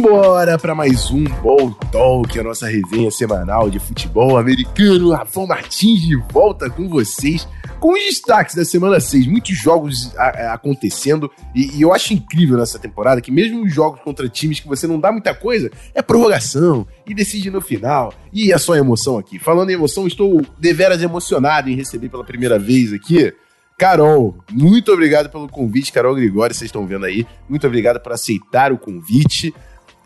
Simbora 0.00 0.58
para 0.58 0.74
mais 0.74 1.10
um 1.10 1.24
Ball 1.24 1.74
Talk, 1.92 2.40
a 2.40 2.42
nossa 2.42 2.66
resenha 2.66 3.10
semanal 3.10 3.68
de 3.68 3.78
futebol 3.78 4.38
americano. 4.38 5.10
Rafão 5.10 5.46
Martins 5.46 6.00
de 6.00 6.16
volta 6.32 6.70
com 6.70 6.88
vocês 6.88 7.46
com 7.78 7.92
os 7.92 7.98
destaques 7.98 8.54
da 8.54 8.64
semana 8.64 8.98
6. 8.98 9.26
Muitos 9.26 9.58
jogos 9.58 10.16
a, 10.16 10.28
a, 10.28 10.54
acontecendo 10.54 11.30
e, 11.54 11.76
e, 11.76 11.82
eu 11.82 11.92
acho 11.92 12.14
incrível 12.14 12.56
nessa 12.56 12.78
temporada 12.78 13.20
que 13.20 13.30
mesmo 13.30 13.62
os 13.62 13.74
jogos 13.74 14.00
contra 14.00 14.26
times 14.26 14.58
que 14.58 14.66
você 14.66 14.86
não 14.86 14.98
dá 14.98 15.12
muita 15.12 15.34
coisa, 15.34 15.70
é 15.94 16.00
prorrogação 16.00 16.86
e 17.06 17.12
decide 17.12 17.50
no 17.50 17.60
final. 17.60 18.14
E 18.32 18.54
é 18.54 18.56
só 18.56 18.74
emoção 18.74 19.18
aqui. 19.18 19.38
Falando 19.38 19.68
em 19.68 19.74
emoção, 19.74 20.06
estou 20.06 20.40
deveras 20.58 21.02
emocionado 21.02 21.68
em 21.68 21.76
receber 21.76 22.08
pela 22.08 22.24
primeira 22.24 22.58
vez 22.58 22.94
aqui 22.94 23.34
Carol, 23.80 24.36
muito 24.52 24.92
obrigado 24.92 25.30
pelo 25.30 25.48
convite, 25.48 25.90
Carol 25.90 26.14
Gregório, 26.14 26.54
vocês 26.54 26.68
estão 26.68 26.86
vendo 26.86 27.06
aí. 27.06 27.26
Muito 27.48 27.66
obrigado 27.66 27.98
por 27.98 28.12
aceitar 28.12 28.72
o 28.72 28.76
convite. 28.78 29.54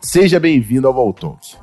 Seja 0.01 0.39
bem-vindo 0.39 0.87
ao 0.87 0.93
Voltalk. 0.93 1.55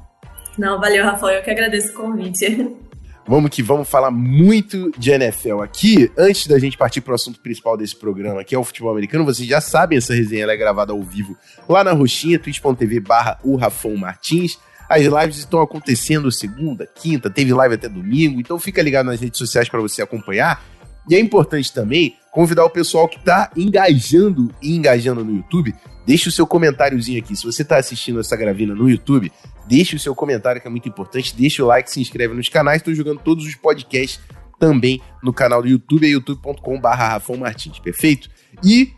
Não, 0.59 0.81
valeu, 0.81 1.05
Rafael, 1.05 1.39
eu 1.39 1.43
que 1.43 1.51
agradeço 1.51 1.91
o 1.91 1.95
convite. 1.95 2.77
Vamos 3.25 3.51
que 3.51 3.63
vamos 3.63 3.89
falar 3.89 4.11
muito 4.11 4.91
de 4.99 5.13
NFL 5.13 5.63
aqui. 5.63 6.11
Antes 6.19 6.49
da 6.49 6.59
gente 6.59 6.77
partir 6.77 7.01
para 7.01 7.13
o 7.13 7.15
assunto 7.15 7.39
principal 7.39 7.77
desse 7.77 7.95
programa, 7.95 8.43
que 8.43 8.53
é 8.53 8.59
o 8.59 8.65
futebol 8.65 8.91
americano, 8.91 9.25
vocês 9.25 9.49
já 9.49 9.61
sabem, 9.61 9.97
essa 9.97 10.13
resenha 10.13 10.45
é 10.45 10.57
gravada 10.57 10.93
ao 10.93 11.01
vivo 11.01 11.37
lá 11.69 11.85
na 11.85 11.93
roxinha, 11.93 12.37
twitch.tv 12.37 12.99
barra 12.99 13.39
o 13.45 13.55
Rafão 13.55 13.97
Martins. 13.97 14.59
As 14.89 15.03
lives 15.03 15.39
estão 15.39 15.63
acontecendo 15.63 16.33
segunda, 16.33 16.85
quinta, 16.85 17.31
teve 17.31 17.55
live 17.55 17.77
até 17.77 17.89
domingo, 17.89 18.41
então 18.41 18.59
fica 18.59 18.83
ligado 18.83 19.07
nas 19.07 19.21
redes 19.21 19.39
sociais 19.39 19.69
para 19.69 19.81
você 19.81 20.03
acompanhar. 20.03 20.61
E 21.09 21.15
é 21.15 21.21
importante 21.21 21.73
também 21.73 22.17
convidar 22.33 22.65
o 22.65 22.71
pessoal 22.71 23.07
que 23.07 23.19
está 23.19 23.51
engajando 23.55 24.53
e 24.61 24.75
engajando 24.75 25.23
no 25.23 25.37
YouTube. 25.37 25.75
Deixe 26.07 26.29
o 26.29 26.33
seu 26.33 26.47
comentáriozinho 26.47 27.21
aqui. 27.21 27.37
Se 27.37 27.45
você 27.45 27.63
está 27.63 27.77
assistindo 27.77 28.19
essa 28.19 28.35
gravina 28.35 28.75
no 28.75 28.89
YouTube, 28.89 29.31
deixe 29.69 29.95
o 29.95 29.99
seu 29.99 30.15
comentário 30.15 30.61
que 30.61 30.67
é 30.67 30.71
muito 30.71 30.89
importante. 30.89 31.37
Deixe 31.37 31.63
o 31.63 31.67
like, 31.67 31.91
se 31.91 32.01
inscreve 32.01 32.35
nos 32.35 32.49
canais. 32.49 32.79
Estou 32.79 32.95
jogando 32.95 33.21
todos 33.21 33.47
os 33.47 33.55
podcasts 33.55 34.19
também 34.59 35.01
no 35.23 35.33
canal 35.33 35.61
do 35.61 35.69
YouTube, 35.69 36.07
é 36.07 36.11
youtube.com.br 36.11 36.89
Rafão 36.89 37.37
Martins, 37.37 37.79
perfeito? 37.79 38.31
E 38.65 38.93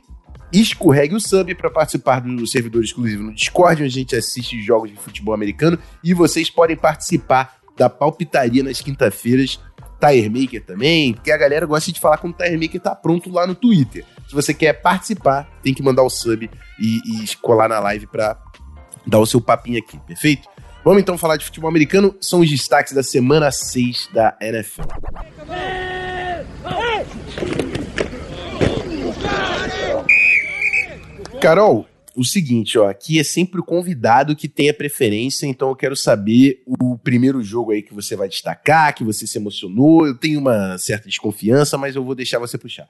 escorregue 0.53 1.15
o 1.15 1.21
sub 1.21 1.55
para 1.55 1.71
participar 1.71 2.21
do 2.21 2.47
servidor 2.47 2.85
exclusivo 2.85 3.25
no 3.25 3.35
Discord, 3.35 3.83
onde 3.83 3.91
a 3.91 4.01
gente 4.01 4.15
assiste 4.15 4.63
jogos 4.63 4.91
de 4.91 4.97
futebol 4.97 5.35
americano. 5.35 5.79
E 6.05 6.15
vocês 6.15 6.51
podem 6.51 6.77
participar 6.77 7.57
da 7.77 7.91
palpitaria 7.91 8.63
nas 8.63 8.81
quinta-feiras 8.81 9.59
Tire 10.07 10.29
Maker 10.29 10.65
também, 10.65 11.15
porque 11.15 11.33
a 11.33 11.37
galera 11.37 11.65
gosta 11.65 11.91
de 11.91 12.01
falar 12.01 12.19
quando 12.19 12.35
o 12.35 12.37
Tire 12.37 12.59
Maker 12.59 12.81
tá 12.81 12.95
pronto 12.95 13.31
lá 13.31 13.47
no 13.47 13.55
Twitter. 13.55 14.05
Se 14.29 14.35
você 14.35 14.53
quer 14.53 14.75
participar, 14.75 15.49
tem 15.63 15.73
que 15.73 15.83
mandar 15.83 16.03
o 16.03 16.11
sub 16.11 16.51
e, 16.79 17.23
e 17.23 17.37
colar 17.37 17.69
na 17.69 17.81
live 17.81 18.07
para 18.07 18.39
dar 19.07 19.19
o 19.19 19.27
seu 19.27 19.41
papinho 19.41 19.79
aqui, 19.79 19.99
perfeito? 20.01 20.49
Vamos 20.85 21.01
então 21.01 21.17
falar 21.17 21.39
de 21.39 21.45
futebol 21.47 21.71
americano, 21.71 22.15
são 22.21 22.41
os 22.41 22.51
destaques 22.51 22.93
da 22.93 23.03
semana 23.03 23.51
6 23.51 24.11
da 24.13 24.37
NFL. 24.41 24.83
Carol, 31.41 31.87
o 32.17 32.25
seguinte, 32.25 32.79
ó, 32.79 32.89
aqui 32.89 33.19
é 33.19 33.25
sempre 33.25 33.61
o 33.61 33.65
convidado 33.65 34.37
que 34.37 34.49
tem 34.49 34.69
a 34.69 34.75
preferência, 34.75 35.47
então 35.47 35.69
eu 35.69 35.77
quero 35.77 35.97
saber 35.97 36.63
o 36.67 36.84
primeiro 37.05 37.43
jogo 37.43 37.71
aí 37.71 37.83
que 37.83 37.95
você 37.95 38.17
vai 38.17 38.29
destacar, 38.29 38.95
que 38.95 39.05
você 39.05 39.27
se 39.27 39.39
emocionou. 39.39 40.07
Eu 40.07 40.19
tenho 40.19 40.41
uma 40.41 40.79
certa 40.79 41.07
desconfiança, 41.07 41.79
mas 41.79 41.95
eu 41.95 42.05
vou 42.05 42.15
deixar 42.15 42.39
você 42.39 42.59
puxar. 42.59 42.89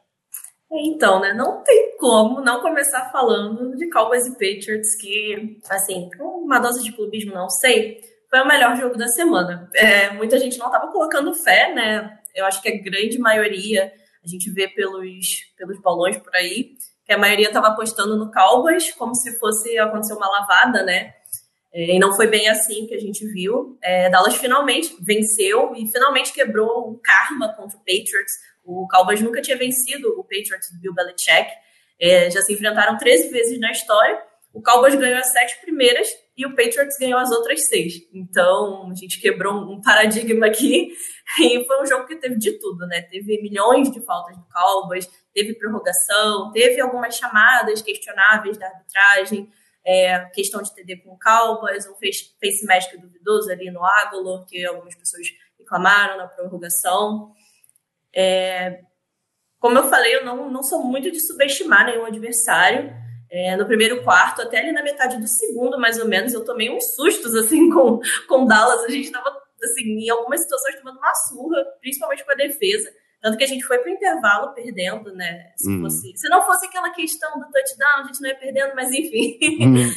Então, 0.71 1.21
né, 1.21 1.33
não 1.33 1.63
tem 1.63 1.97
como 1.99 2.41
não 2.41 2.61
começar 2.61 3.11
falando 3.11 3.77
de 3.77 3.89
Cowboys 3.91 4.27
e 4.27 4.33
Patriots, 4.33 4.97
que, 4.97 5.61
assim, 5.71 6.09
uma 6.19 6.59
dose 6.59 6.83
de 6.83 6.93
clubismo, 6.93 7.33
não 7.33 7.49
sei, 7.49 8.01
foi 8.29 8.41
o 8.41 8.49
melhor 8.49 8.77
jogo 8.77 8.97
da 8.97 9.07
semana. 9.07 9.71
É, 9.75 10.11
muita 10.11 10.39
gente 10.39 10.59
não 10.59 10.67
estava 10.67 10.91
colocando 10.91 11.33
fé, 11.35 11.73
né? 11.73 12.19
Eu 12.35 12.45
acho 12.47 12.61
que 12.61 12.69
a 12.69 12.83
grande 12.83 13.19
maioria, 13.19 13.93
a 14.25 14.29
gente 14.29 14.51
vê 14.51 14.67
pelos, 14.67 15.53
pelos 15.57 15.81
balões 15.81 16.17
por 16.17 16.35
aí, 16.35 16.73
que 17.07 17.13
a 17.13 17.19
maioria 17.19 17.49
estava 17.49 17.69
apostando 17.69 18.17
no 18.17 18.33
Cowboys 18.33 18.93
como 18.95 19.15
se 19.15 19.39
fosse 19.39 19.79
acontecer 19.79 20.15
uma 20.15 20.29
lavada, 20.29 20.83
né? 20.83 21.15
É, 21.75 21.97
e 21.97 21.99
não 21.99 22.15
foi 22.15 22.29
bem 22.29 22.49
assim 22.49 22.87
que 22.87 22.95
a 22.95 23.01
gente 23.01 23.27
viu. 23.27 23.77
É, 23.83 24.09
Dallas 24.09 24.37
finalmente 24.37 24.97
venceu 25.01 25.75
e 25.75 25.91
finalmente 25.91 26.33
quebrou 26.33 26.91
o 26.91 27.01
karma 27.03 27.53
contra 27.55 27.77
o 27.77 27.81
Patriots. 27.81 28.33
O 28.65 28.87
Cowboys 28.89 29.21
nunca 29.21 29.43
tinha 29.43 29.59
vencido 29.59 30.09
o 30.17 30.23
Patriots 30.23 30.71
do 30.73 30.81
Bill 30.81 30.95
Belichick. 30.95 31.51
É, 32.01 32.31
já 32.31 32.41
se 32.43 32.53
enfrentaram 32.53 32.97
13 32.97 33.29
vezes 33.29 33.59
na 33.59 33.73
história. 33.73 34.23
O 34.53 34.63
Cowboys 34.63 34.95
ganhou 34.95 35.19
as 35.19 35.33
sete 35.33 35.61
primeiras 35.63 36.09
e 36.37 36.47
o 36.47 36.51
Patriots 36.51 36.97
ganhou 36.99 37.19
as 37.19 37.33
outras 37.33 37.67
seis. 37.67 37.95
Então, 38.13 38.89
a 38.89 38.95
gente 38.95 39.21
quebrou 39.21 39.53
um 39.53 39.81
paradigma 39.81 40.47
aqui 40.47 40.93
e 41.41 41.65
foi 41.65 41.83
um 41.83 41.87
jogo 41.87 42.07
que 42.07 42.15
teve 42.15 42.37
de 42.37 42.53
tudo, 42.53 42.87
né? 42.87 43.03
Teve 43.03 43.43
milhões 43.43 43.91
de 43.91 44.01
faltas 44.03 44.37
do 44.37 44.45
Cowboys, 44.53 45.09
teve 45.35 45.55
prorrogação, 45.55 46.53
teve 46.53 46.81
algumas 46.81 47.17
chamadas 47.17 47.83
questionáveis 47.83 48.57
da 48.57 48.67
arbitragem, 48.67 49.51
é, 49.85 50.19
questão 50.31 50.63
de 50.63 50.75
TD 50.75 50.97
com 50.99 51.19
Cowboys, 51.19 51.87
um 51.87 51.95
face, 51.95 52.35
face 52.67 52.97
duvidoso 52.99 53.51
ali 53.51 53.71
no 53.71 53.85
Águlo, 53.85 54.47
que 54.47 54.65
algumas 54.65 54.95
pessoas 54.95 55.27
reclamaram 55.59 56.17
na 56.17 56.27
prorrogação. 56.27 57.33
É, 58.15 58.81
como 59.59 59.79
eu 59.79 59.89
falei, 59.89 60.15
eu 60.15 60.25
não, 60.25 60.51
não 60.51 60.63
sou 60.63 60.83
muito 60.83 61.11
de 61.11 61.21
subestimar 61.21 61.87
nenhum 61.87 62.05
adversário, 62.05 62.95
é, 63.31 63.57
no 63.57 63.67
primeiro 63.67 64.03
quarto, 64.05 64.43
até 64.43 64.59
ali 64.59 64.73
na 64.73 64.83
metade 64.83 65.19
do 65.19 65.27
segundo, 65.27 65.79
mais 65.79 65.99
ou 65.99 66.07
menos, 66.07 66.33
eu 66.33 66.45
tomei 66.45 66.71
uns 66.71 66.95
sustos, 66.95 67.35
assim, 67.35 67.69
com, 67.75 68.01
com 68.29 68.47
Dallas. 68.47 68.85
A 68.85 68.89
gente 68.89 69.07
estava, 69.07 69.29
assim, 69.63 69.83
em 69.83 70.09
algumas 70.09 70.41
situações 70.41 70.77
tomando 70.77 70.99
uma 70.99 71.15
surra, 71.15 71.65
principalmente 71.81 72.25
com 72.25 72.31
a 72.31 72.37
defesa. 72.37 72.89
Tanto 73.25 73.39
que 73.39 73.45
a 73.45 73.47
gente 73.47 73.65
foi 73.65 73.79
para 73.79 73.91
o 73.91 73.95
intervalo 73.95 74.53
perdendo, 74.53 75.11
né? 75.15 75.51
Se, 75.57 75.67
uhum. 75.67 75.81
fosse, 75.81 76.13
se 76.15 76.29
não 76.29 76.43
fosse 76.43 76.67
aquela 76.67 76.91
questão 76.91 77.41
do 77.41 77.51
touchdown, 77.51 78.03
a 78.03 78.03
gente 78.03 78.21
não 78.21 78.29
ia 78.29 78.37
perdendo, 78.37 78.75
mas 78.75 78.93
enfim. 78.93 79.39
Uhum. 79.63 79.95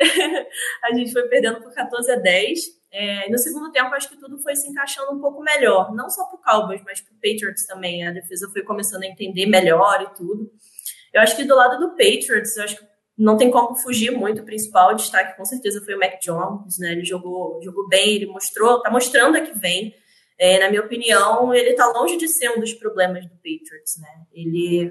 a 0.82 0.94
gente 0.94 1.12
foi 1.12 1.28
perdendo 1.28 1.60
por 1.60 1.74
14 1.74 2.10
a 2.10 2.16
10. 2.16 2.60
É, 2.90 3.28
no 3.30 3.36
segundo 3.36 3.70
tempo, 3.70 3.94
acho 3.94 4.08
que 4.08 4.16
tudo 4.16 4.38
foi 4.38 4.56
se 4.56 4.66
encaixando 4.66 5.12
um 5.12 5.20
pouco 5.20 5.42
melhor. 5.42 5.94
Não 5.94 6.08
só 6.08 6.24
para 6.24 6.36
o 6.36 6.42
Cowboys, 6.42 6.80
mas 6.86 7.02
para 7.02 7.12
o 7.12 7.16
Patriots 7.16 7.66
também. 7.66 8.08
A 8.08 8.12
defesa 8.12 8.48
foi 8.50 8.62
começando 8.62 9.02
a 9.02 9.08
entender 9.08 9.44
melhor 9.44 10.00
e 10.00 10.16
tudo. 10.16 10.50
Eu 11.12 11.20
acho 11.20 11.36
que 11.36 11.44
do 11.44 11.54
lado 11.54 11.78
do 11.78 11.90
Patriots, 11.90 12.56
eu 12.56 12.64
acho 12.64 12.76
que 12.78 12.84
não 13.18 13.36
tem 13.36 13.50
como 13.50 13.76
fugir 13.76 14.10
muito. 14.10 14.40
O 14.40 14.46
principal 14.46 14.94
destaque, 14.94 15.36
com 15.36 15.44
certeza, 15.44 15.84
foi 15.84 15.96
o 15.96 16.00
Mac 16.00 16.18
Jones, 16.18 16.78
né? 16.78 16.92
Ele 16.92 17.04
jogou, 17.04 17.60
jogou 17.62 17.86
bem, 17.88 18.14
ele 18.14 18.26
mostrou, 18.26 18.80
tá 18.80 18.90
mostrando 18.90 19.36
a 19.36 19.42
que 19.42 19.52
vem. 19.52 19.94
É, 20.38 20.58
na 20.58 20.68
minha 20.68 20.82
opinião, 20.82 21.54
ele 21.54 21.74
tá 21.74 21.86
longe 21.86 22.16
de 22.16 22.28
ser 22.28 22.50
um 22.50 22.60
dos 22.60 22.72
problemas 22.74 23.24
do 23.24 23.34
Patriots, 23.36 24.00
né? 24.00 24.08
Ele 24.32 24.90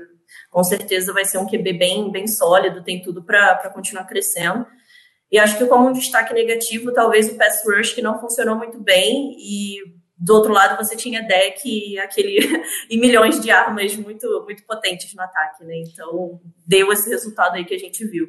com 0.50 0.64
certeza 0.64 1.14
vai 1.14 1.26
ser 1.26 1.38
um 1.38 1.48
QB 1.48 1.74
bem, 1.74 2.12
bem 2.12 2.28
sólido, 2.28 2.84
tem 2.84 3.02
tudo 3.02 3.24
para 3.24 3.70
continuar 3.70 4.06
crescendo. 4.06 4.66
E 5.32 5.40
acho 5.40 5.58
que 5.58 5.66
como 5.66 5.88
um 5.88 5.94
destaque 5.94 6.34
negativo, 6.34 6.94
talvez 6.94 7.30
o 7.30 7.38
pass 7.38 7.64
rush 7.66 7.94
que 7.94 8.02
não 8.02 8.20
funcionou 8.20 8.56
muito 8.56 8.80
bem 8.80 9.36
e 9.38 9.78
do 10.16 10.36
outro 10.36 10.54
lado 10.54 10.78
você 10.78 10.96
tinha 10.96 11.24
deck 11.24 11.62
e 11.66 11.98
aquele 12.00 12.38
e 12.90 12.98
milhões 12.98 13.40
de 13.42 13.50
armas 13.50 13.96
muito 13.96 14.28
muito 14.44 14.64
potentes 14.64 15.14
no 15.16 15.24
ataque, 15.24 15.64
né? 15.64 15.76
Então 15.78 16.40
deu 16.66 16.92
esse 16.94 17.10
resultado 17.10 17.56
aí 17.56 17.66
que 17.66 17.74
a 17.74 17.80
gente 17.80 18.06
viu. 18.06 18.28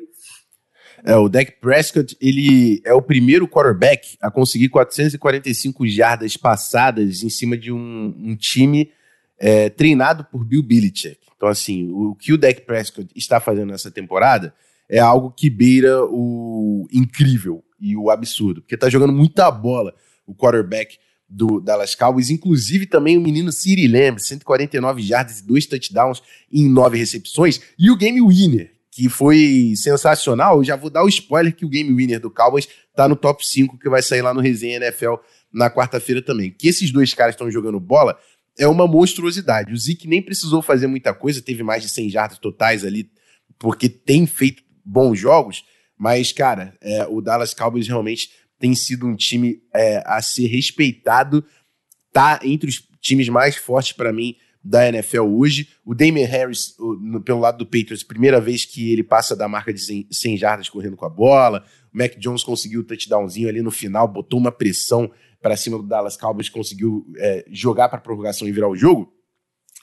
É, 1.05 1.15
o 1.17 1.29
Dak 1.29 1.53
Prescott, 1.61 2.17
ele 2.19 2.81
é 2.83 2.95
o 2.95 3.03
primeiro 3.03 3.47
quarterback 3.47 4.17
a 4.23 4.31
conseguir 4.31 4.71
445 4.71 5.87
jardas 5.87 6.35
passadas 6.35 7.23
em 7.23 7.29
cima 7.29 7.59
de 7.59 7.71
um, 7.71 8.15
um 8.19 8.35
time 8.35 8.91
é, 9.39 9.69
treinado 9.69 10.25
por 10.25 10.45
Bill 10.45 10.63
Belichick. 10.63 11.19
Então, 11.37 11.49
assim, 11.49 11.91
o 11.93 12.15
que 12.15 12.33
o 12.33 12.39
Dak 12.39 12.63
Prescott 12.63 13.09
está 13.15 13.39
fazendo 13.39 13.71
nessa 13.71 13.91
temporada 13.91 14.55
é 14.89 14.99
algo 14.99 15.31
que 15.31 15.51
beira 15.51 16.05
o 16.07 16.89
incrível 16.91 17.63
e 17.79 17.95
o 17.95 18.09
absurdo, 18.09 18.63
porque 18.63 18.75
está 18.75 18.89
jogando 18.89 19.13
muita 19.13 19.51
bola 19.51 19.95
o 20.27 20.35
quarterback 20.35 20.97
do 21.29 21.61
Dallas 21.61 21.95
Cowboys, 21.95 22.31
inclusive 22.31 22.87
também 22.87 23.19
o 23.19 23.21
menino 23.21 23.53
Siri 23.53 23.89
Lamb, 23.89 24.19
149 24.19 25.03
jardas 25.03 25.41
e 25.41 25.47
dois 25.47 25.67
touchdowns 25.67 26.23
em 26.51 26.69
nove 26.69 26.97
recepções, 26.97 27.61
e 27.79 27.91
o 27.91 27.97
game 27.97 28.21
winner, 28.21 28.74
que 28.95 29.09
foi 29.09 29.75
sensacional. 29.75 30.59
Eu 30.59 30.65
já 30.65 30.77
vou 30.77 30.89
dar 30.89 31.03
o 31.03 31.09
spoiler 31.09 31.55
que 31.55 31.65
o 31.65 31.69
game 31.69 31.93
winner 31.93 32.21
do 32.21 32.31
Cowboys 32.31 32.69
tá 32.95 33.09
no 33.09 33.17
top 33.17 33.45
5 33.45 33.77
que 33.77 33.89
vai 33.89 34.01
sair 34.01 34.23
lá 34.23 34.33
no 34.33 34.41
Resenha 34.41 34.77
NFL 34.77 35.15
na 35.53 35.69
quarta-feira 35.69 36.23
também. 36.23 36.53
Que 36.53 36.69
esses 36.69 36.93
dois 36.93 37.13
caras 37.13 37.35
estão 37.35 37.51
jogando 37.51 37.81
bola 37.81 38.17
é 38.57 38.69
uma 38.69 38.87
monstruosidade. 38.87 39.73
O 39.73 39.77
Zeke 39.77 40.07
nem 40.07 40.23
precisou 40.23 40.63
fazer 40.63 40.87
muita 40.87 41.13
coisa, 41.13 41.43
teve 41.43 41.65
mais 41.65 41.83
de 41.83 41.89
100 41.89 42.09
jardas 42.09 42.39
totais 42.39 42.85
ali, 42.85 43.11
porque 43.59 43.89
tem 43.89 44.29
feito 44.29 44.63
bons 44.85 45.19
jogos, 45.19 45.65
mas, 45.99 46.31
cara, 46.33 46.73
é, 46.81 47.05
o 47.09 47.21
Dallas 47.21 47.53
Cowboys 47.53 47.89
realmente 47.89 48.31
tem 48.61 48.77
sido 48.77 49.09
um 49.09 49.17
time 49.17 49.61
é, 49.75 50.05
a 50.07 50.23
ser 50.23 50.47
respeitado, 50.47 51.45
tá 52.13 52.39
entre 52.45 52.71
os 52.71 52.81
times 53.01 53.29
mais 53.29 53.57
fortes 53.57 53.91
para 53.91 54.13
mim 54.13 54.37
da 54.65 54.89
NFL 54.89 55.23
hoje. 55.23 55.69
O 55.85 55.95
Damian 55.95 56.27
Harris, 56.27 56.75
no, 56.79 57.21
pelo 57.21 57.41
lado 57.41 57.59
do 57.59 57.67
Patriots, 57.67 58.03
primeira 58.03 58.41
vez 58.41 58.65
que 58.65 58.93
ele 58.93 59.03
passa 59.03 59.37
da 59.37 59.47
marca 59.47 59.73
de 59.73 60.07
100 60.11 60.37
jardas 60.39 60.69
correndo 60.69 60.97
com 60.97 61.05
a 61.05 61.11
bola. 61.11 61.65
O 61.93 61.99
Mac 61.99 62.17
Jones 62.17 62.43
conseguiu 62.43 62.81
o 62.81 62.85
touchdownzinho 62.85 63.49
ali 63.49 63.61
no 63.61 63.71
final, 63.71 64.09
botou 64.09 64.41
uma 64.41 64.51
pressão 64.51 65.11
para 65.43 65.57
cima 65.57 65.77
do 65.77 65.87
Dallas 65.87 66.17
Cowboys, 66.17 66.49
conseguiu 66.49 67.07
é, 67.19 67.45
jogar 67.51 67.91
para 67.91 68.01
prorrogação 68.01 68.49
e 68.49 68.53
virar 68.53 68.69
o 68.69 68.77
jogo. 68.77 69.13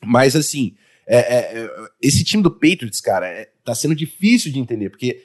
Mas 0.04 0.36
assim, 0.36 0.76
é, 1.08 1.18
é, 1.18 1.64
é, 1.64 1.70
esse 2.02 2.24
time 2.24 2.42
do 2.42 2.50
Patriots, 2.50 3.00
cara, 3.00 3.28
é, 3.28 3.50
tá 3.64 3.76
sendo 3.76 3.94
difícil 3.94 4.52
de 4.52 4.58
entender, 4.58 4.90
porque 4.90 5.22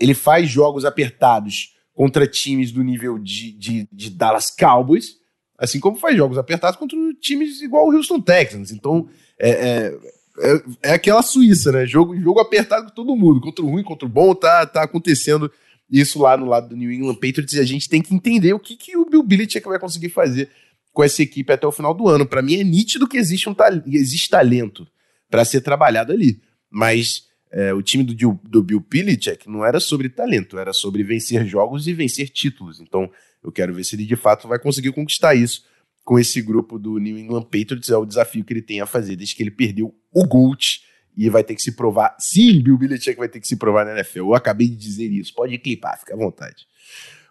ele 0.00 0.14
faz 0.14 0.48
jogos 0.50 0.84
apertados 0.84 1.76
contra 1.94 2.26
times 2.26 2.72
do 2.72 2.82
nível 2.82 3.18
de, 3.18 3.52
de, 3.52 3.88
de 3.92 4.10
Dallas 4.10 4.50
Cowboys, 4.50 5.17
assim 5.58 5.80
como 5.80 5.98
faz 5.98 6.16
jogos 6.16 6.38
apertados 6.38 6.78
contra 6.78 6.96
times 7.20 7.60
igual 7.60 7.88
o 7.88 7.92
Houston 7.92 8.20
Texans. 8.20 8.70
Então, 8.70 9.08
é, 9.38 9.50
é, 9.50 9.98
é, 10.40 10.62
é, 10.84 10.92
aquela 10.92 11.20
Suíça, 11.20 11.72
né? 11.72 11.86
Jogo, 11.86 12.16
jogo 12.16 12.38
apertado 12.38 12.86
com 12.86 12.94
todo 12.94 13.16
mundo, 13.16 13.40
contra 13.40 13.64
o 13.64 13.68
ruim, 13.68 13.82
contra 13.82 14.06
o 14.06 14.08
bom, 14.08 14.34
tá, 14.34 14.64
tá 14.64 14.84
acontecendo 14.84 15.50
isso 15.90 16.20
lá 16.20 16.36
no 16.36 16.46
lado 16.46 16.68
do 16.68 16.76
New 16.76 16.92
England 16.92 17.14
Patriots 17.14 17.54
e 17.54 17.60
a 17.60 17.64
gente 17.64 17.88
tem 17.88 18.00
que 18.00 18.14
entender 18.14 18.52
o 18.52 18.60
que, 18.60 18.76
que 18.76 18.96
o 18.96 19.06
Bill 19.06 19.22
Belichick 19.22 19.66
vai 19.66 19.78
conseguir 19.78 20.10
fazer 20.10 20.48
com 20.92 21.02
essa 21.02 21.22
equipe 21.22 21.52
até 21.52 21.66
o 21.66 21.72
final 21.72 21.94
do 21.94 22.08
ano. 22.08 22.26
Para 22.26 22.42
mim 22.42 22.60
é 22.60 22.64
nítido 22.64 23.08
que 23.08 23.16
existe, 23.16 23.48
um 23.48 23.56
existe 23.86 24.28
talento 24.28 24.86
para 25.30 25.44
ser 25.44 25.60
trabalhado 25.60 26.12
ali, 26.12 26.40
mas 26.70 27.26
é, 27.50 27.72
o 27.72 27.82
time 27.82 28.04
do, 28.04 28.40
do 28.44 28.62
Bill 28.62 28.80
Belichick 28.80 29.48
não 29.48 29.64
era 29.64 29.80
sobre 29.80 30.08
talento, 30.08 30.58
era 30.58 30.72
sobre 30.72 31.02
vencer 31.02 31.46
jogos 31.46 31.86
e 31.86 31.94
vencer 31.94 32.28
títulos. 32.28 32.80
Então 32.80 33.10
eu 33.42 33.52
quero 33.52 33.74
ver 33.74 33.84
se 33.84 33.96
ele 33.96 34.04
de 34.04 34.16
fato 34.16 34.48
vai 34.48 34.58
conseguir 34.58 34.92
conquistar 34.92 35.34
isso 35.34 35.64
com 36.04 36.18
esse 36.18 36.40
grupo 36.40 36.78
do 36.78 36.98
New 36.98 37.18
England 37.18 37.44
Patriots. 37.44 37.90
É 37.90 37.96
o 37.96 38.06
desafio 38.06 38.44
que 38.44 38.52
ele 38.52 38.62
tem 38.62 38.80
a 38.80 38.86
fazer 38.86 39.16
desde 39.16 39.34
que 39.34 39.42
ele 39.42 39.50
perdeu 39.50 39.94
o 40.12 40.26
Gold 40.26 40.80
e 41.16 41.28
vai 41.28 41.42
ter 41.42 41.54
que 41.54 41.62
se 41.62 41.72
provar. 41.72 42.16
Sim, 42.18 42.62
Bill 42.62 42.78
Belichick 42.78 43.18
vai 43.18 43.28
ter 43.28 43.40
que 43.40 43.48
se 43.48 43.56
provar 43.56 43.84
na 43.84 43.92
NFL. 43.92 44.20
Eu 44.20 44.34
acabei 44.34 44.68
de 44.68 44.76
dizer 44.76 45.10
isso. 45.10 45.34
Pode 45.34 45.56
clipar, 45.58 45.98
fica 45.98 46.14
à 46.14 46.16
vontade. 46.16 46.66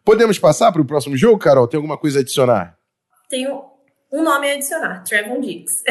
Podemos 0.04 0.38
passar 0.38 0.72
para 0.72 0.82
o 0.82 0.86
próximo 0.86 1.18
jogo, 1.18 1.38
Carol? 1.38 1.68
Tem 1.68 1.78
alguma 1.78 1.98
coisa 1.98 2.20
a 2.20 2.22
adicionar? 2.22 2.78
Tenho 3.30 3.64
um 4.12 4.24
nome 4.24 4.50
a 4.50 4.54
adicionar, 4.54 5.04
Trevon 5.04 5.42
Diggs. 5.42 5.84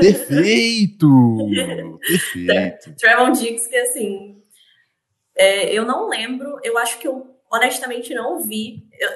Perfeito! 0.00 1.08
Perfeito. 2.06 2.94
Trevon 2.98 3.32
Diggs, 3.32 3.68
que 3.68 3.76
assim, 3.76 4.42
é, 5.36 5.72
eu 5.72 5.84
não 5.84 6.08
lembro, 6.08 6.58
eu 6.62 6.76
acho 6.76 6.98
que 6.98 7.08
eu 7.08 7.34
honestamente 7.50 8.14
não 8.14 8.42
vi. 8.42 8.86
Eu, 8.98 9.10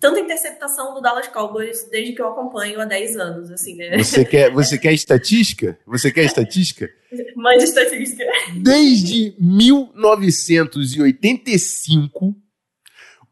tanta 0.00 0.20
interceptação 0.20 0.94
do 0.94 1.00
Dallas 1.00 1.26
Cowboys 1.28 1.88
desde 1.90 2.12
que 2.12 2.22
eu 2.22 2.28
acompanho 2.28 2.80
há 2.80 2.84
10 2.84 3.16
anos, 3.16 3.50
assim, 3.50 3.74
né? 3.74 3.98
Você 3.98 4.24
quer, 4.24 4.48
você 4.50 4.78
quer 4.78 4.92
estatística? 4.92 5.76
Você 5.86 6.12
quer 6.12 6.24
estatística? 6.24 6.88
Mande 7.36 7.64
estatística. 7.64 8.24
Desde 8.56 9.34
1985, 9.38 12.36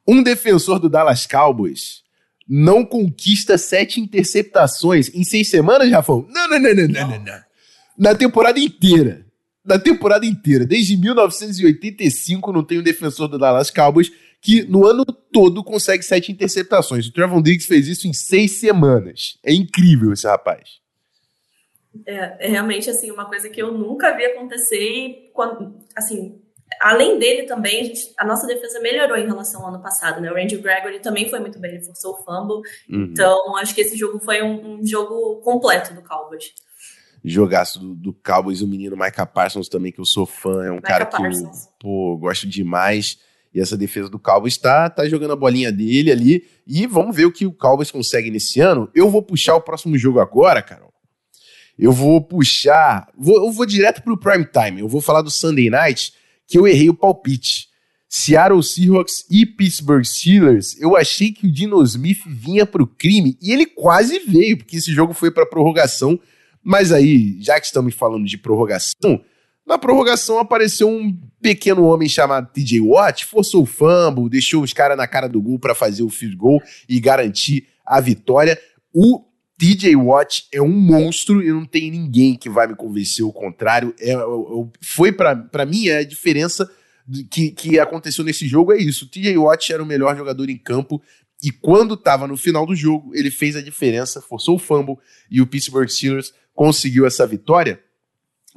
um 0.06 0.22
defensor 0.22 0.78
do 0.78 0.88
Dallas 0.88 1.26
Cowboys 1.26 2.04
não 2.48 2.84
conquista 2.84 3.58
sete 3.58 4.00
interceptações 4.00 5.12
em 5.14 5.24
seis 5.24 5.50
semanas, 5.50 5.90
Rafão? 5.90 6.26
Não, 6.30 6.48
não, 6.48 6.60
não, 6.60 6.74
não, 6.74 6.88
não, 6.88 7.08
não, 7.08 7.24
não. 7.24 7.40
Na 7.98 8.14
temporada 8.14 8.58
inteira. 8.58 9.26
Na 9.64 9.78
temporada 9.78 10.24
inteira. 10.24 10.64
Desde 10.64 10.96
1985 10.96 12.52
não 12.52 12.62
tem 12.62 12.78
um 12.78 12.82
defensor 12.82 13.26
do 13.26 13.38
Dallas 13.38 13.70
Cowboys 13.70 14.12
que 14.40 14.62
no 14.62 14.86
ano 14.86 15.04
todo 15.04 15.64
consegue 15.64 16.02
sete 16.02 16.30
interceptações. 16.30 17.06
O 17.06 17.12
Trevon 17.12 17.42
Diggs 17.42 17.66
fez 17.66 17.88
isso 17.88 18.06
em 18.06 18.12
seis 18.12 18.60
semanas. 18.60 19.38
É 19.44 19.52
incrível 19.52 20.12
esse 20.12 20.26
rapaz. 20.26 20.80
É, 22.06 22.46
é 22.46 22.48
realmente 22.48 22.90
assim 22.90 23.10
uma 23.10 23.24
coisa 23.24 23.48
que 23.48 23.60
eu 23.60 23.72
nunca 23.72 24.14
vi 24.16 24.24
acontecer 24.24 24.78
e 24.78 25.30
quando, 25.32 25.74
assim, 25.96 26.40
além 26.80 27.18
dele 27.18 27.44
também, 27.44 27.80
a, 27.80 27.84
gente, 27.84 28.12
a, 28.18 28.24
nossa 28.24 28.46
defesa 28.46 28.80
melhorou 28.80 29.16
em 29.16 29.26
relação 29.26 29.62
ao 29.62 29.68
ano 29.68 29.82
passado, 29.82 30.20
né? 30.20 30.30
O 30.30 30.34
Randy 30.34 30.56
Gregory 30.56 31.00
também 31.00 31.28
foi 31.28 31.40
muito 31.40 31.58
bem, 31.58 31.74
ele 31.74 31.84
forçou 31.84 32.14
o 32.14 32.24
fumble. 32.24 32.62
Uhum. 32.88 33.08
Então, 33.10 33.56
acho 33.56 33.74
que 33.74 33.80
esse 33.80 33.96
jogo 33.96 34.18
foi 34.18 34.42
um, 34.42 34.78
um 34.78 34.86
jogo 34.86 35.40
completo 35.42 35.94
do 35.94 36.02
Cowboys. 36.02 36.52
Jogaço 37.24 37.80
do, 37.80 37.94
do, 37.94 38.12
Cowboys, 38.12 38.60
o 38.60 38.68
menino 38.68 38.96
Micah 38.96 39.26
Parsons 39.26 39.68
também, 39.68 39.90
que 39.90 40.00
eu 40.00 40.04
sou 40.04 40.26
fã, 40.26 40.64
é 40.64 40.70
um 40.70 40.76
Micah 40.76 40.88
cara 40.88 41.06
que 41.06 41.22
eu 41.22 41.50
pô, 41.80 42.16
gosto 42.18 42.46
demais. 42.46 43.18
E 43.56 43.60
essa 43.60 43.74
defesa 43.74 44.10
do 44.10 44.18
Cowboys 44.18 44.52
está 44.52 44.90
tá 44.90 45.08
jogando 45.08 45.32
a 45.32 45.36
bolinha 45.36 45.72
dele 45.72 46.12
ali. 46.12 46.44
E 46.66 46.86
vamos 46.86 47.16
ver 47.16 47.24
o 47.24 47.32
que 47.32 47.46
o 47.46 47.52
Cowboys 47.52 47.90
consegue 47.90 48.30
nesse 48.30 48.60
ano. 48.60 48.86
Eu 48.94 49.08
vou 49.08 49.22
puxar 49.22 49.54
o 49.54 49.62
próximo 49.62 49.96
jogo 49.96 50.20
agora, 50.20 50.60
Carol. 50.60 50.92
Eu 51.78 51.90
vou 51.90 52.20
puxar. 52.20 53.08
Vou, 53.16 53.46
eu 53.46 53.50
vou 53.50 53.64
direto 53.64 54.02
pro 54.02 54.18
prime 54.18 54.44
time. 54.44 54.82
Eu 54.82 54.88
vou 54.88 55.00
falar 55.00 55.22
do 55.22 55.30
Sunday 55.30 55.70
night, 55.70 56.12
que 56.46 56.58
eu 56.58 56.66
errei 56.68 56.90
o 56.90 56.94
palpite. 56.94 57.68
Seattle 58.06 58.62
Seahawks 58.62 59.24
e 59.30 59.46
Pittsburgh 59.46 60.04
Steelers, 60.04 60.78
eu 60.78 60.94
achei 60.94 61.32
que 61.32 61.46
o 61.46 61.50
Dino 61.50 61.82
Smith 61.82 62.20
vinha 62.26 62.66
pro 62.66 62.86
crime 62.86 63.38
e 63.40 63.52
ele 63.52 63.64
quase 63.64 64.18
veio, 64.18 64.58
porque 64.58 64.76
esse 64.76 64.92
jogo 64.92 65.14
foi 65.14 65.30
para 65.30 65.46
prorrogação. 65.46 66.20
Mas 66.62 66.92
aí, 66.92 67.38
já 67.40 67.58
que 67.58 67.64
estamos 67.64 67.94
falando 67.94 68.26
de 68.26 68.36
prorrogação, 68.36 69.18
na 69.66 69.76
prorrogação 69.76 70.38
apareceu 70.38 70.88
um 70.88 71.18
pequeno 71.42 71.84
homem 71.84 72.08
chamado 72.08 72.52
TJ 72.52 72.80
Watt, 72.80 73.24
forçou 73.24 73.64
o 73.64 73.66
fumble, 73.66 74.28
deixou 74.28 74.62
os 74.62 74.72
caras 74.72 74.96
na 74.96 75.06
cara 75.06 75.28
do 75.28 75.42
gol 75.42 75.58
para 75.58 75.74
fazer 75.74 76.02
o 76.02 76.08
field 76.08 76.36
goal 76.36 76.62
e 76.88 77.00
garantir 77.00 77.66
a 77.84 78.00
vitória. 78.00 78.58
O 78.94 79.24
TJ 79.58 79.96
Watt 79.96 80.46
é 80.52 80.62
um 80.62 80.68
monstro 80.68 81.42
e 81.42 81.50
não 81.50 81.64
tem 81.64 81.90
ninguém 81.90 82.36
que 82.36 82.48
vai 82.48 82.66
me 82.66 82.76
convencer 82.76 83.24
o 83.24 83.32
contrário. 83.32 83.94
É, 83.98 84.10
é, 84.10 84.14
é 84.14 84.18
foi 84.80 85.10
para 85.10 85.66
mim 85.66 85.88
é 85.88 85.98
a 85.98 86.04
diferença 86.04 86.70
que, 87.30 87.50
que 87.50 87.80
aconteceu 87.80 88.24
nesse 88.24 88.46
jogo 88.46 88.72
é 88.72 88.78
isso. 88.78 89.06
O 89.06 89.08
TJ 89.08 89.36
Watt 89.36 89.72
era 89.72 89.82
o 89.82 89.86
melhor 89.86 90.16
jogador 90.16 90.48
em 90.48 90.58
campo 90.58 91.02
e 91.42 91.50
quando 91.50 91.94
estava 91.94 92.26
no 92.26 92.36
final 92.36 92.64
do 92.64 92.74
jogo, 92.74 93.14
ele 93.14 93.30
fez 93.30 93.56
a 93.56 93.60
diferença, 93.60 94.22
forçou 94.22 94.56
o 94.56 94.58
fumble 94.58 94.96
e 95.30 95.40
o 95.40 95.46
Pittsburgh 95.46 95.88
Steelers 95.88 96.32
conseguiu 96.54 97.04
essa 97.04 97.26
vitória. 97.26 97.80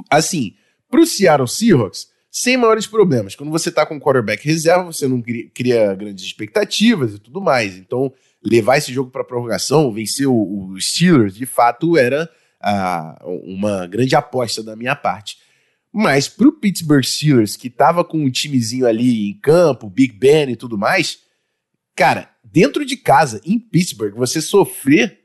Assim, 0.10 0.56
para 0.90 1.02
o 1.02 1.06
Seattle 1.06 1.48
Seahawks, 1.48 2.08
sem 2.32 2.58
maiores 2.58 2.88
problemas. 2.88 3.36
Quando 3.36 3.52
você 3.52 3.70
está 3.70 3.86
com 3.86 4.00
quarterback 4.00 4.46
reserva, 4.46 4.86
você 4.86 5.08
não 5.08 5.22
cria 5.22 5.96
grandes 5.96 6.26
expectativas 6.26 7.14
e 7.14 7.20
tudo 7.20 7.42
mais. 7.42 7.78
Então, 7.78 8.14
levar 8.44 8.78
esse 8.78 8.94
jogo 8.94 9.12
para 9.12 9.24
prorrogação, 9.24 9.92
vencer 9.92 10.28
o, 10.28 10.34
o, 10.34 10.80
Steelers, 10.80 11.36
de 11.36 11.46
fato 11.46 11.98
era 11.98 12.30
ah, 12.62 13.18
uma 13.26 13.88
grande 13.88 14.16
aposta 14.16 14.64
da 14.64 14.76
minha 14.76 14.96
parte. 14.96 15.38
Mas 15.92 16.28
para 16.28 16.48
o 16.48 16.52
Pittsburgh 16.52 17.04
Steelers, 17.04 17.56
que 17.56 17.68
estava 17.68 18.04
com 18.04 18.20
um 18.20 18.30
timezinho 18.30 18.86
ali 18.86 19.30
em 19.30 19.40
campo, 19.40 19.90
Big 19.90 20.14
Ben 20.14 20.52
e 20.52 20.56
tudo 20.56 20.78
mais, 20.78 21.20
cara, 21.96 22.30
dentro 22.44 22.86
de 22.86 22.96
casa, 22.96 23.42
em 23.44 23.58
Pittsburgh, 23.60 24.16
você 24.16 24.40
sofrer 24.40 25.20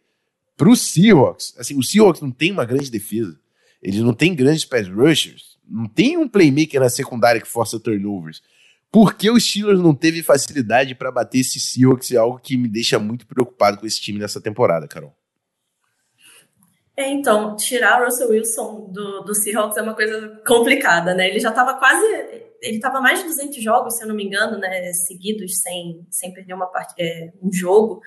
para 0.57 0.69
o 0.69 0.77
Seahawks, 0.77 1.55
assim, 1.59 1.77
o 1.77 1.83
Seahawks 1.83 2.23
não 2.23 2.31
tem 2.31 2.51
uma 2.51 2.65
grande 2.65 2.91
defesa, 2.91 3.39
eles 3.83 4.01
não 4.01 4.15
têm 4.15 4.35
grandes 4.35 4.65
pass 4.65 4.89
rushers, 4.89 5.54
não 5.69 5.89
tem 5.89 6.17
um 6.17 6.29
playmaker 6.29 6.81
na 6.81 6.89
secundária 6.89 7.41
que 7.41 7.49
força 7.49 7.81
turnovers. 7.81 8.43
Por 8.91 9.15
que 9.15 9.29
o 9.29 9.41
Steelers 9.41 9.81
não 9.81 9.95
teve 9.95 10.23
facilidade 10.23 10.95
para 10.95 11.11
bater 11.11 11.41
esse 11.41 11.59
Seahawks? 11.59 12.13
É 12.13 12.17
algo 12.17 12.39
que 12.39 12.57
me 12.57 12.69
deixa 12.69 12.99
muito 12.99 13.27
preocupado 13.27 13.79
com 13.79 13.87
esse 13.87 14.01
time 14.01 14.21
nessa 14.21 14.41
temporada, 14.41 14.87
Carol. 14.87 15.13
É, 16.97 17.11
então, 17.11 17.57
tirar 17.57 18.01
o 18.01 18.05
Russell 18.05 18.31
Wilson 18.31 18.89
do, 18.93 19.23
do 19.23 19.35
Seahawks 19.35 19.77
é 19.77 19.83
uma 19.83 19.95
coisa 19.95 20.41
complicada, 20.47 21.13
né? 21.13 21.29
Ele 21.29 21.41
já 21.41 21.49
estava 21.49 21.75
quase. 21.75 22.07
Ele 22.63 22.77
estava 22.77 23.01
mais 23.01 23.19
de 23.19 23.27
200 23.27 23.63
jogos, 23.63 23.97
se 23.97 24.05
eu 24.05 24.09
não 24.09 24.15
me 24.15 24.25
engano, 24.25 24.59
né? 24.59 24.93
Seguidos, 24.93 25.61
sem, 25.61 26.07
sem 26.09 26.33
perder 26.33 26.55
uma 26.55 26.67
part... 26.67 26.95
É, 26.97 27.33
um 27.43 27.53
jogo. 27.53 28.01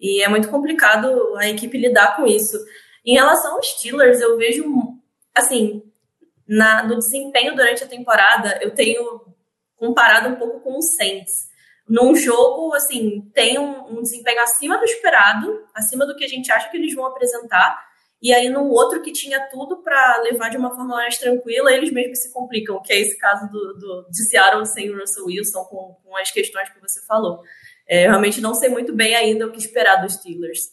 E 0.00 0.22
é 0.22 0.28
muito 0.28 0.48
complicado 0.48 1.36
a 1.36 1.46
equipe 1.46 1.76
lidar 1.76 2.16
com 2.16 2.26
isso. 2.26 2.56
Em 3.04 3.14
relação 3.14 3.56
aos 3.56 3.68
Steelers, 3.68 4.20
eu 4.20 4.38
vejo. 4.38 4.64
Assim, 5.34 5.82
na, 6.52 6.82
no 6.82 6.98
desempenho 6.98 7.56
durante 7.56 7.82
a 7.82 7.88
temporada, 7.88 8.58
eu 8.60 8.74
tenho 8.74 9.22
comparado 9.74 10.28
um 10.28 10.36
pouco 10.36 10.60
com 10.60 10.76
o 10.76 10.82
Saints. 10.82 11.50
Num 11.88 12.14
jogo, 12.14 12.74
assim, 12.74 13.22
tem 13.34 13.58
um, 13.58 13.98
um, 13.98 14.02
desempenho 14.02 14.40
acima 14.42 14.76
do 14.76 14.84
esperado, 14.84 15.66
acima 15.74 16.06
do 16.06 16.14
que 16.14 16.24
a 16.24 16.28
gente 16.28 16.52
acha 16.52 16.70
que 16.70 16.76
eles 16.76 16.94
vão 16.94 17.06
apresentar, 17.06 17.82
e 18.20 18.34
aí 18.34 18.50
no 18.50 18.68
outro 18.68 19.00
que 19.00 19.12
tinha 19.12 19.48
tudo 19.48 19.82
para 19.82 20.18
levar 20.18 20.50
de 20.50 20.58
uma 20.58 20.70
forma 20.70 20.94
mais 20.94 21.16
tranquila, 21.16 21.72
eles 21.72 21.90
mesmos 21.90 22.18
se 22.20 22.30
complicam, 22.30 22.82
que 22.82 22.92
é 22.92 23.00
esse 23.00 23.16
caso 23.18 23.50
do, 23.50 23.72
do, 23.78 24.06
de 24.10 24.22
Seattle 24.28 24.66
sem 24.66 24.90
o 24.90 25.00
Russell 25.00 25.24
Wilson, 25.24 25.64
com, 25.64 25.96
com 26.04 26.16
as 26.18 26.30
questões 26.30 26.68
que 26.68 26.80
você 26.80 27.00
falou. 27.06 27.42
É, 27.88 28.06
realmente 28.06 28.42
não 28.42 28.54
sei 28.54 28.68
muito 28.68 28.94
bem 28.94 29.14
ainda 29.14 29.46
o 29.46 29.50
que 29.50 29.58
esperar 29.58 29.96
dos 29.96 30.14
Steelers. 30.14 30.70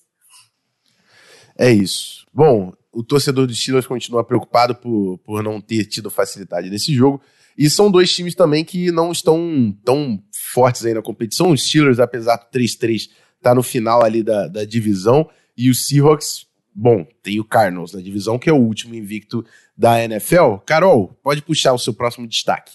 É 1.57 1.71
isso. 1.71 2.27
Bom, 2.31 2.73
o 2.91 3.03
torcedor 3.03 3.47
dos 3.47 3.59
Steelers 3.59 3.87
continua 3.87 4.23
preocupado 4.23 4.75
por, 4.75 5.17
por 5.19 5.43
não 5.43 5.61
ter 5.61 5.85
tido 5.85 6.09
facilidade 6.09 6.69
nesse 6.69 6.93
jogo. 6.93 7.21
E 7.57 7.69
são 7.69 7.91
dois 7.91 8.13
times 8.13 8.35
também 8.35 8.63
que 8.63 8.91
não 8.91 9.11
estão 9.11 9.75
tão 9.83 10.21
fortes 10.53 10.85
aí 10.85 10.93
na 10.93 11.01
competição. 11.01 11.51
Os 11.51 11.63
Steelers, 11.67 11.99
apesar 11.99 12.37
do 12.37 12.45
3-3, 12.57 13.09
tá 13.41 13.53
no 13.53 13.61
final 13.61 14.03
ali 14.03 14.23
da, 14.23 14.47
da 14.47 14.63
divisão. 14.63 15.29
E 15.57 15.69
os 15.69 15.85
Seahawks 15.87 16.49
Bom, 16.81 17.05
tem 17.21 17.41
o 17.41 17.43
Cardinals 17.43 17.93
na 17.93 18.01
divisão, 18.01 18.39
que 18.39 18.49
é 18.49 18.53
o 18.53 18.61
último 18.61 18.95
invicto 18.95 19.45
da 19.77 20.01
NFL. 20.01 20.59
Carol, 20.65 21.09
pode 21.21 21.41
puxar 21.41 21.73
o 21.73 21.77
seu 21.77 21.93
próximo 21.93 22.25
destaque. 22.25 22.71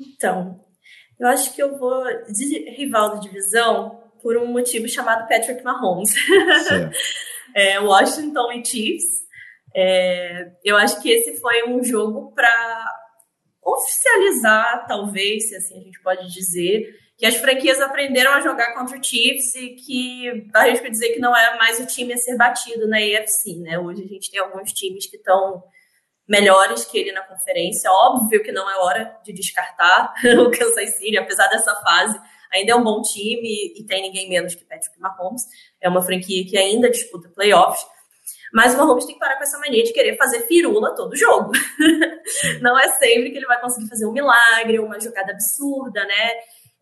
Então, 0.00 0.58
eu 1.20 1.28
acho 1.28 1.54
que 1.54 1.62
eu 1.62 1.76
vou 1.78 2.02
de 2.32 2.70
rival 2.70 3.14
da 3.14 3.20
divisão 3.20 4.00
por 4.22 4.38
um 4.38 4.46
motivo 4.46 4.88
chamado 4.88 5.28
Patrick 5.28 5.62
Mahomes. 5.62 6.14
é, 7.54 7.78
Washington 7.80 8.52
e 8.52 8.64
Chiefs. 8.64 9.24
É, 9.74 10.52
eu 10.64 10.76
acho 10.76 11.00
que 11.00 11.10
esse 11.10 11.40
foi 11.40 11.68
um 11.68 11.82
jogo 11.82 12.32
para 12.32 12.86
oficializar, 13.62 14.86
talvez, 14.86 15.48
se 15.48 15.56
assim 15.56 15.80
a 15.80 15.82
gente 15.82 16.00
pode 16.02 16.32
dizer, 16.32 16.94
que 17.16 17.26
as 17.26 17.36
franquias 17.36 17.80
aprenderam 17.80 18.32
a 18.32 18.40
jogar 18.40 18.74
contra 18.74 18.98
o 18.98 19.02
Chiefs 19.02 19.54
e 19.54 19.70
que 19.70 20.50
a 20.54 20.68
gente 20.68 20.80
pode 20.80 20.90
dizer 20.90 21.10
que 21.10 21.20
não 21.20 21.34
é 21.34 21.56
mais 21.56 21.80
o 21.80 21.86
time 21.86 22.12
a 22.12 22.16
ser 22.16 22.36
batido 22.36 22.88
na 22.88 22.98
AFC, 22.98 23.56
né? 23.60 23.78
Hoje 23.78 24.02
a 24.02 24.06
gente 24.06 24.30
tem 24.30 24.40
alguns 24.40 24.72
times 24.72 25.06
que 25.06 25.16
estão 25.16 25.62
melhores 26.28 26.84
que 26.84 26.98
ele 26.98 27.12
na 27.12 27.22
conferência. 27.22 27.90
Óbvio 27.90 28.42
que 28.42 28.50
não 28.50 28.68
é 28.68 28.76
hora 28.78 29.16
de 29.24 29.32
descartar 29.32 30.12
o 30.40 30.50
Kansas 30.50 30.98
City, 30.98 31.16
apesar 31.16 31.46
dessa 31.48 31.74
fase, 31.76 32.18
ainda 32.54 32.72
é 32.72 32.74
um 32.74 32.84
bom 32.84 33.02
time 33.02 33.74
e 33.76 33.84
tem 33.84 34.02
ninguém 34.02 34.28
menos 34.28 34.54
que 34.54 34.64
Patrick 34.64 34.98
Mahomes. 35.00 35.42
É 35.80 35.88
uma 35.88 36.02
franquia 36.02 36.46
que 36.46 36.56
ainda 36.56 36.90
disputa 36.90 37.28
playoffs. 37.28 37.84
Mas 38.52 38.74
o 38.74 38.78
Mahomes 38.78 39.04
tem 39.04 39.14
que 39.14 39.20
parar 39.20 39.36
com 39.36 39.42
essa 39.42 39.58
mania 39.58 39.82
de 39.82 39.92
querer 39.92 40.16
fazer 40.16 40.46
firula 40.46 40.94
todo 40.94 41.16
jogo. 41.16 41.50
não 42.62 42.78
é 42.78 42.88
sempre 42.98 43.30
que 43.30 43.38
ele 43.38 43.46
vai 43.46 43.60
conseguir 43.60 43.88
fazer 43.88 44.06
um 44.06 44.12
milagre, 44.12 44.78
uma 44.78 45.00
jogada 45.00 45.32
absurda, 45.32 46.04
né? 46.04 46.30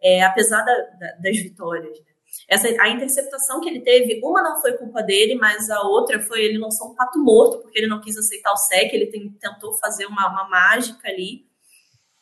É, 0.03 0.23
apesar 0.23 0.63
da, 0.63 0.75
da, 0.75 1.13
das 1.23 1.37
vitórias. 1.39 1.99
Né? 1.99 2.13
Essa, 2.49 2.69
a 2.83 2.89
interceptação 2.89 3.61
que 3.61 3.69
ele 3.69 3.81
teve, 3.81 4.21
uma 4.23 4.43
não 4.43 4.61
foi 4.61 4.77
culpa 4.77 5.03
dele, 5.03 5.35
mas 5.37 5.71
a 5.71 5.81
outra 5.83 6.21
foi 6.21 6.45
ele 6.45 6.59
lançou 6.59 6.91
um 6.91 6.95
pato 6.95 7.19
morto, 7.19 7.63
porque 7.63 7.79
ele 7.79 7.87
não 7.87 8.01
quis 8.01 8.19
aceitar 8.19 8.53
o 8.53 8.57
sec, 8.57 8.93
ele 8.93 9.07
tem, 9.07 9.31
tentou 9.41 9.73
fazer 9.75 10.07
uma, 10.07 10.29
uma 10.29 10.49
mágica 10.49 11.09
ali. 11.09 11.47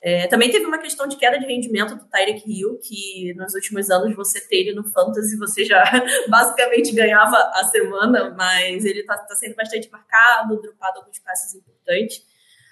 É, 0.03 0.27
também 0.29 0.51
teve 0.51 0.65
uma 0.65 0.79
questão 0.79 1.07
de 1.07 1.17
queda 1.17 1.39
de 1.39 1.45
rendimento 1.45 1.95
do 1.95 2.07
Tyreek 2.07 2.43
Hill, 2.47 2.79
que 2.79 3.35
nos 3.35 3.55
últimos 3.55 3.91
anos 3.91 4.17
você 4.17 4.41
ter 4.41 4.57
ele 4.57 4.75
no 4.75 4.85
Fantasy, 4.91 5.37
você 5.37 5.65
já 5.65 5.85
basicamente 6.29 6.95
ganhava 6.95 7.37
a 7.37 7.65
semana, 7.65 8.35
mas 8.37 8.85
ele 8.87 9.01
está 9.01 9.19
tá 9.19 9.35
sendo 9.35 9.55
bastante 9.55 9.91
marcado, 9.91 10.61
dropado 10.61 11.01
alguns 11.01 11.19
passes 11.19 11.55
importantes. 11.55 12.25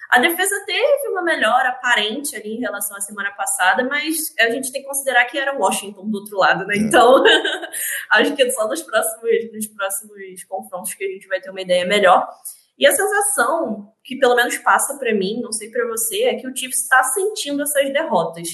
A 0.08 0.18
defesa 0.20 0.64
teve 0.64 1.08
uma 1.08 1.22
melhora 1.22 1.68
aparente 1.68 2.34
ali 2.34 2.54
em 2.54 2.60
relação 2.60 2.96
à 2.96 3.00
semana 3.00 3.30
passada, 3.32 3.84
mas 3.84 4.34
a 4.40 4.48
gente 4.48 4.72
tem 4.72 4.80
que 4.80 4.88
considerar 4.88 5.26
que 5.26 5.36
era 5.36 5.54
Washington 5.54 6.08
do 6.08 6.18
outro 6.18 6.38
lado, 6.38 6.66
né? 6.66 6.76
É. 6.76 6.78
Então, 6.78 7.22
acho 8.10 8.34
que 8.34 8.50
só 8.52 8.66
nos 8.66 8.80
próximos, 8.80 9.52
nos 9.52 9.66
próximos 9.66 10.44
confrontos 10.44 10.94
que 10.94 11.04
a 11.04 11.08
gente 11.08 11.28
vai 11.28 11.42
ter 11.42 11.50
uma 11.50 11.60
ideia 11.60 11.84
melhor. 11.84 12.26
E 12.78 12.86
a 12.86 12.92
sensação 12.94 13.92
que 14.04 14.16
pelo 14.16 14.36
menos 14.36 14.56
passa 14.58 14.96
para 14.98 15.12
mim, 15.12 15.40
não 15.42 15.52
sei 15.52 15.70
para 15.70 15.86
você, 15.86 16.24
é 16.24 16.34
que 16.36 16.46
o 16.46 16.56
Chiefs 16.56 16.82
está 16.82 17.02
sentindo 17.02 17.62
essas 17.62 17.92
derrotas. 17.92 18.48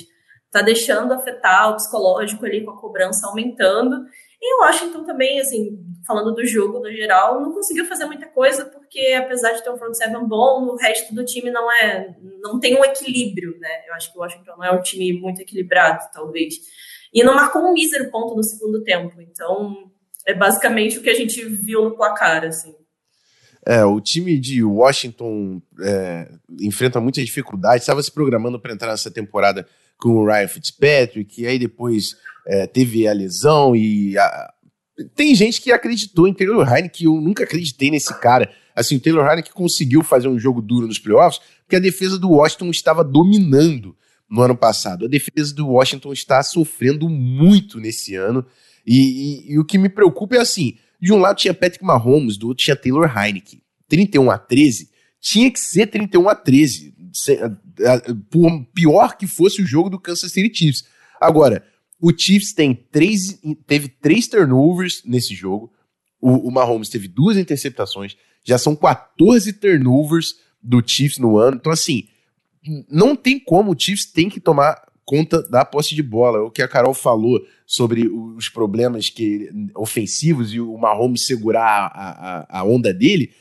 Está 0.46 0.62
deixando 0.62 1.12
afetar 1.12 1.70
o 1.70 1.76
psicológico 1.76 2.44
ali 2.44 2.64
com 2.64 2.72
a 2.72 2.80
cobrança 2.80 3.26
aumentando. 3.26 4.04
E 4.40 4.54
o 4.56 4.64
Washington 4.64 5.04
também, 5.04 5.40
assim, 5.40 5.78
falando 6.06 6.34
do 6.34 6.46
jogo 6.46 6.80
no 6.80 6.90
geral, 6.90 7.40
não 7.40 7.52
conseguiu 7.52 7.84
fazer 7.86 8.04
muita 8.06 8.26
coisa 8.26 8.64
porque 8.64 9.14
apesar 9.14 9.52
de 9.52 9.62
ter 9.62 9.70
um 9.70 9.76
front 9.76 9.94
seven 9.94 10.26
bom, 10.26 10.66
o 10.66 10.76
resto 10.76 11.14
do 11.14 11.24
time 11.24 11.50
não 11.50 11.70
é, 11.72 12.14
não 12.40 12.60
tem 12.60 12.78
um 12.78 12.84
equilíbrio, 12.84 13.58
né? 13.58 13.86
Eu 13.88 13.94
acho 13.94 14.12
que 14.12 14.18
o 14.18 14.20
Washington 14.20 14.56
não 14.56 14.64
é 14.64 14.70
um 14.72 14.82
time 14.82 15.12
muito 15.12 15.40
equilibrado, 15.40 16.04
talvez. 16.12 16.54
E 17.12 17.22
não 17.22 17.34
marcou 17.34 17.62
um 17.62 17.72
mísero 17.72 18.10
ponto 18.10 18.34
no 18.34 18.42
segundo 18.42 18.82
tempo. 18.82 19.20
Então, 19.20 19.90
é 20.26 20.34
basicamente 20.34 20.98
o 20.98 21.02
que 21.02 21.10
a 21.10 21.14
gente 21.14 21.44
viu 21.44 21.84
no 21.84 21.96
placar, 21.96 22.44
assim. 22.44 22.74
É, 23.66 23.84
o 23.84 24.00
time 24.00 24.38
de 24.38 24.62
Washington 24.62 25.60
é, 25.80 26.30
enfrenta 26.60 27.00
muitas 27.00 27.24
dificuldades. 27.24 27.82
Estava 27.82 28.02
se 28.02 28.12
programando 28.12 28.60
para 28.60 28.72
entrar 28.72 28.90
nessa 28.90 29.10
temporada 29.10 29.66
com 29.96 30.10
o 30.10 30.26
Ryan 30.26 30.48
Fitzpatrick, 30.48 31.40
e 31.40 31.46
aí 31.46 31.58
depois 31.58 32.16
é, 32.46 32.66
teve 32.66 33.08
a 33.08 33.12
lesão 33.12 33.74
e 33.74 34.18
a... 34.18 34.52
tem 35.14 35.34
gente 35.34 35.60
que 35.60 35.72
acreditou 35.72 36.28
em 36.28 36.34
Taylor 36.34 36.66
Heineken, 36.70 37.06
eu 37.06 37.20
nunca 37.20 37.44
acreditei 37.44 37.90
nesse 37.90 38.12
cara. 38.20 38.50
Assim, 38.76 38.96
o 38.96 39.00
Taylor 39.00 39.26
Heineken 39.26 39.52
conseguiu 39.52 40.02
fazer 40.02 40.28
um 40.28 40.38
jogo 40.38 40.60
duro 40.60 40.86
nos 40.86 40.98
playoffs 40.98 41.40
porque 41.62 41.76
a 41.76 41.80
defesa 41.80 42.18
do 42.18 42.30
Washington 42.30 42.70
estava 42.70 43.02
dominando 43.02 43.96
no 44.28 44.42
ano 44.42 44.56
passado. 44.56 45.06
A 45.06 45.08
defesa 45.08 45.54
do 45.54 45.68
Washington 45.68 46.12
está 46.12 46.42
sofrendo 46.42 47.08
muito 47.08 47.78
nesse 47.80 48.14
ano 48.14 48.44
e, 48.86 49.46
e, 49.48 49.52
e 49.52 49.58
o 49.58 49.64
que 49.64 49.78
me 49.78 49.88
preocupa 49.88 50.36
é 50.36 50.40
assim, 50.40 50.76
de 51.00 51.12
um 51.12 51.18
lado 51.18 51.36
tinha 51.36 51.54
Patrick 51.54 51.84
Mahomes, 51.84 52.36
do 52.36 52.48
outro 52.48 52.64
tinha 52.64 52.76
Taylor 52.76 53.10
Heineken. 53.16 53.62
31 53.88 54.30
a 54.30 54.38
13 54.38 54.94
tinha 55.24 55.50
que 55.50 55.58
ser 55.58 55.86
31 55.86 56.28
a 56.28 56.34
13, 56.34 56.94
por 58.30 58.66
pior 58.74 59.16
que 59.16 59.26
fosse 59.26 59.62
o 59.62 59.66
jogo 59.66 59.88
do 59.88 59.98
Kansas 59.98 60.30
City 60.30 60.54
Chiefs. 60.54 60.84
Agora, 61.18 61.64
o 61.98 62.12
Chiefs 62.14 62.52
tem 62.52 62.74
três, 62.74 63.40
teve 63.66 63.88
três 63.88 64.28
turnovers 64.28 65.02
nesse 65.02 65.34
jogo. 65.34 65.72
O, 66.20 66.48
o 66.48 66.52
Mahomes 66.52 66.90
teve 66.90 67.08
duas 67.08 67.38
interceptações. 67.38 68.14
Já 68.44 68.58
são 68.58 68.76
14 68.76 69.54
turnovers 69.54 70.34
do 70.62 70.86
Chiefs 70.86 71.16
no 71.16 71.38
ano. 71.38 71.56
Então, 71.56 71.72
assim, 71.72 72.06
não 72.86 73.16
tem 73.16 73.38
como. 73.38 73.72
O 73.72 73.78
Chiefs 73.78 74.04
tem 74.04 74.28
que 74.28 74.40
tomar 74.40 74.83
conta 75.04 75.42
da 75.48 75.64
posse 75.64 75.94
de 75.94 76.02
bola. 76.02 76.42
O 76.42 76.50
que 76.50 76.62
a 76.62 76.68
Carol 76.68 76.94
falou 76.94 77.40
sobre 77.66 78.08
os 78.08 78.48
problemas 78.48 79.10
que 79.10 79.50
ofensivos 79.74 80.52
e 80.54 80.60
o 80.60 80.76
Mahomes 80.76 81.26
segurar 81.26 81.90
a, 81.94 82.46
a, 82.58 82.60
a 82.60 82.64
onda 82.64 82.92
dele, 82.92 83.32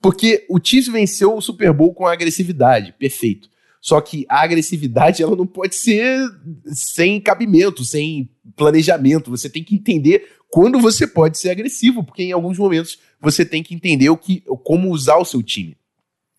porque 0.00 0.46
o 0.48 0.60
Chiefs 0.62 0.92
venceu 0.92 1.36
o 1.36 1.40
Super 1.40 1.72
Bowl 1.72 1.92
com 1.92 2.06
agressividade, 2.06 2.94
perfeito. 2.98 3.48
Só 3.80 4.00
que 4.00 4.26
a 4.28 4.42
agressividade 4.42 5.22
ela 5.22 5.36
não 5.36 5.46
pode 5.46 5.74
ser 5.74 6.20
sem 6.66 7.20
cabimento, 7.20 7.84
sem 7.84 8.28
planejamento. 8.56 9.30
Você 9.30 9.48
tem 9.48 9.62
que 9.62 9.74
entender 9.74 10.28
quando 10.50 10.80
você 10.80 11.06
pode 11.06 11.38
ser 11.38 11.50
agressivo, 11.50 12.02
porque 12.02 12.24
em 12.24 12.32
alguns 12.32 12.58
momentos 12.58 12.98
você 13.20 13.44
tem 13.44 13.62
que 13.62 13.74
entender 13.74 14.10
o 14.10 14.16
que, 14.16 14.40
como 14.64 14.90
usar 14.90 15.16
o 15.16 15.24
seu 15.24 15.42
time. 15.42 15.76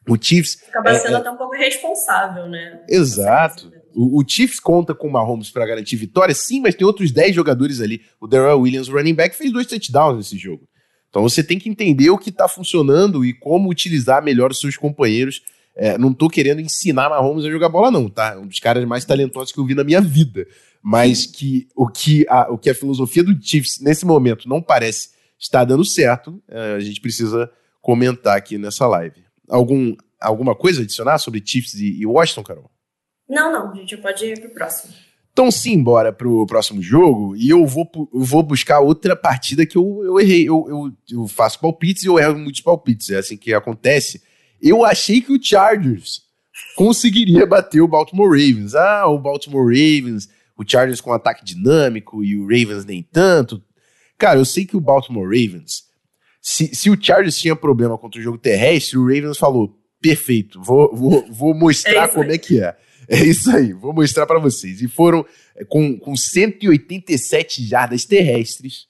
O 0.08 0.18
Chiefs. 0.20 0.64
Acaba 0.70 0.94
sendo 0.96 1.14
é, 1.14 1.18
é 1.18 1.18
até 1.18 1.32
um 1.32 1.38
pouco 1.38 1.56
irresponsável, 1.56 2.48
né? 2.48 2.84
Exato. 2.90 3.72
O, 4.02 4.22
o 4.22 4.24
Chiefs 4.26 4.62
conta 4.62 4.96
com 4.96 5.10
o 5.10 5.12
Mahomes 5.12 5.52
para 5.52 5.66
garantir 5.66 5.98
vitória, 5.98 6.34
sim, 6.34 6.62
mas 6.62 6.74
tem 6.74 6.88
outros 6.88 7.12
10 7.12 7.36
jogadores 7.36 7.82
ali. 7.82 8.02
O 8.18 8.28
Darrell 8.28 8.62
Williams, 8.62 8.88
running 8.88 9.14
back, 9.14 9.36
fez 9.36 9.52
dois 9.52 9.68
touchdowns 9.68 10.16
nesse 10.16 10.38
jogo. 10.38 10.66
Então 11.10 11.22
você 11.22 11.44
tem 11.44 11.60
que 11.60 11.68
entender 11.68 12.10
o 12.10 12.18
que 12.18 12.30
está 12.30 12.48
funcionando 12.48 13.26
e 13.26 13.34
como 13.34 13.70
utilizar 13.70 14.24
melhor 14.24 14.52
os 14.52 14.62
seus 14.62 14.78
companheiros. 14.78 15.42
É, 15.76 15.98
não 15.98 16.12
estou 16.12 16.30
querendo 16.30 16.62
ensinar 16.62 17.10
Mahomes 17.10 17.44
a 17.44 17.50
jogar 17.50 17.68
bola, 17.68 17.92
não, 17.92 18.08
tá? 18.08 18.40
Um 18.40 18.48
dos 18.48 18.62
caras 18.62 18.86
mais 18.86 19.04
talentosos 19.04 19.52
que 19.52 19.60
eu 19.60 19.66
vi 19.66 19.76
na 19.76 19.84
minha 19.84 20.00
vida. 20.00 20.48
Mas 20.82 21.26
que 21.26 21.68
o 21.76 21.90
que 21.90 22.26
a, 22.30 22.54
o 22.54 22.58
que 22.58 22.70
a 22.70 22.76
filosofia 22.76 23.22
do 23.22 23.38
Chiefs 23.42 23.82
nesse 23.82 24.06
momento 24.06 24.48
não 24.48 24.62
parece 24.62 25.10
estar 25.38 25.66
dando 25.66 25.84
certo, 25.84 26.42
é, 26.48 26.76
a 26.76 26.80
gente 26.80 27.02
precisa 27.02 27.52
comentar 27.82 28.38
aqui 28.38 28.58
nessa 28.58 28.88
live. 28.88 29.26
Algum, 29.50 29.94
alguma 30.22 30.56
coisa 30.56 30.84
adicionar 30.84 31.18
sobre 31.18 31.44
Chiefs 31.46 31.74
e, 31.74 32.00
e 32.00 32.06
Washington, 32.06 32.44
Carol? 32.44 32.72
Não, 33.30 33.52
não, 33.52 33.72
a 33.72 33.76
gente 33.76 33.96
pode 33.98 34.26
ir 34.26 34.40
pro 34.40 34.50
próximo. 34.50 34.94
Então, 35.32 35.52
sim, 35.52 35.82
bora 35.82 36.12
pro 36.12 36.46
próximo 36.48 36.82
jogo. 36.82 37.36
E 37.36 37.50
eu 37.50 37.66
vou, 37.66 37.90
eu 38.14 38.22
vou 38.22 38.44
buscar 38.44 38.80
outra 38.80 39.16
partida 39.16 39.66
que 39.66 39.78
eu, 39.78 40.02
eu 40.04 40.20
errei. 40.20 40.50
Eu, 40.50 40.66
eu, 40.68 40.92
eu 41.12 41.28
faço 41.28 41.60
palpites 41.60 42.04
e 42.04 42.08
eu 42.08 42.20
erro 42.20 42.38
muitos 42.38 42.62
palpites. 42.62 43.10
É 43.10 43.20
assim 43.20 43.38
que 43.38 43.54
acontece. 43.54 44.22
Eu 44.62 44.84
achei 44.84 45.22
que 45.22 45.32
o 45.32 45.42
Chargers 45.42 46.24
conseguiria 46.76 47.46
bater 47.46 47.82
o 47.82 47.88
Baltimore 47.88 48.30
Ravens. 48.30 48.76
Ah, 48.76 49.08
o 49.08 49.20
Baltimore 49.20 49.66
Ravens, 49.66 50.28
o 50.58 50.64
Chargers 50.68 51.00
com 51.00 51.14
ataque 51.14 51.46
dinâmico 51.46 52.24
e 52.24 52.36
o 52.36 52.44
Ravens 52.44 52.84
nem 52.84 53.02
tanto. 53.02 53.64
Cara, 54.18 54.40
eu 54.40 54.46
sei 54.46 54.66
que 54.66 54.76
o 54.76 54.82
Baltimore 54.82 55.24
Ravens, 55.24 55.84
se, 56.42 56.76
se 56.76 56.90
o 56.90 57.02
Chargers 57.02 57.38
tinha 57.38 57.56
problema 57.56 57.98
contra 57.98 58.20
o 58.20 58.24
jogo 58.24 58.38
terrestre, 58.38 58.98
o 58.98 59.06
Ravens 59.06 59.38
falou: 59.38 59.80
perfeito, 60.02 60.62
vou, 60.62 60.94
vou, 60.94 61.26
vou 61.32 61.54
mostrar 61.54 62.06
é 62.06 62.08
como 62.10 62.32
é 62.32 62.38
que 62.38 62.62
é. 62.62 62.76
É 63.10 63.24
isso 63.24 63.50
aí, 63.50 63.74
vou 63.74 63.92
mostrar 63.92 64.28
para 64.28 64.38
vocês. 64.38 64.84
E 64.84 64.88
foram 64.88 65.26
é, 65.56 65.66
com, 65.66 65.98
com 65.98 66.16
187 66.16 67.66
jardas 67.66 68.06
terrestres 68.06 68.88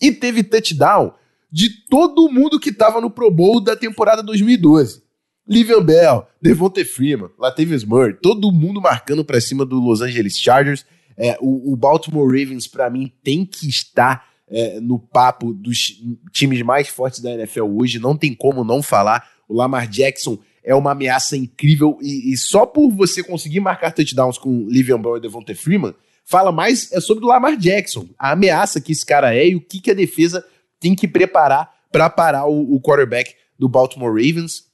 e 0.00 0.12
teve 0.12 0.44
touchdown 0.44 1.12
de 1.50 1.70
todo 1.88 2.30
mundo 2.30 2.60
que 2.60 2.70
estava 2.70 3.00
no 3.00 3.10
Pro 3.10 3.28
Bowl 3.28 3.60
da 3.60 3.74
temporada 3.74 4.22
2012. 4.22 5.02
Livian 5.48 5.82
Bell, 5.82 6.26
Devonta 6.40 6.84
Freeman, 6.84 7.30
Latavius 7.38 7.84
Murray, 7.84 8.14
todo 8.14 8.52
mundo 8.52 8.80
marcando 8.80 9.24
para 9.24 9.40
cima 9.40 9.64
do 9.64 9.80
Los 9.80 10.00
Angeles 10.00 10.38
Chargers. 10.38 10.84
É, 11.16 11.36
o, 11.40 11.72
o, 11.72 11.76
Baltimore 11.76 12.26
Ravens, 12.26 12.66
para 12.66 12.90
mim, 12.90 13.12
tem 13.22 13.44
que 13.44 13.68
estar 13.68 14.28
é, 14.48 14.78
no 14.80 14.98
papo 14.98 15.52
dos 15.52 16.00
times 16.32 16.62
mais 16.62 16.88
fortes 16.88 17.20
da 17.20 17.32
NFL 17.32 17.64
hoje. 17.64 17.98
Não 17.98 18.16
tem 18.16 18.34
como 18.34 18.62
não 18.62 18.82
falar. 18.82 19.28
O 19.48 19.54
Lamar 19.54 19.88
Jackson 19.88 20.38
é 20.66 20.74
uma 20.74 20.90
ameaça 20.90 21.36
incrível 21.36 21.96
e, 22.02 22.32
e 22.32 22.36
só 22.36 22.66
por 22.66 22.90
você 22.90 23.22
conseguir 23.22 23.60
marcar 23.60 23.92
touchdowns 23.92 24.36
com 24.36 24.66
Livian 24.68 25.00
Bell 25.00 25.16
e 25.16 25.20
Devonta 25.20 25.54
Freeman, 25.54 25.94
fala 26.24 26.50
mais 26.50 26.90
é 26.92 27.00
sobre 27.00 27.24
o 27.24 27.28
Lamar 27.28 27.56
Jackson, 27.56 28.08
a 28.18 28.32
ameaça 28.32 28.80
que 28.80 28.90
esse 28.90 29.06
cara 29.06 29.32
é 29.32 29.48
e 29.48 29.54
o 29.54 29.60
que, 29.60 29.80
que 29.80 29.92
a 29.92 29.94
defesa 29.94 30.44
tem 30.80 30.96
que 30.96 31.06
preparar 31.06 31.72
para 31.92 32.10
parar 32.10 32.46
o, 32.46 32.74
o 32.74 32.80
quarterback 32.80 33.34
do 33.56 33.68
Baltimore 33.68 34.10
Ravens. 34.10 34.64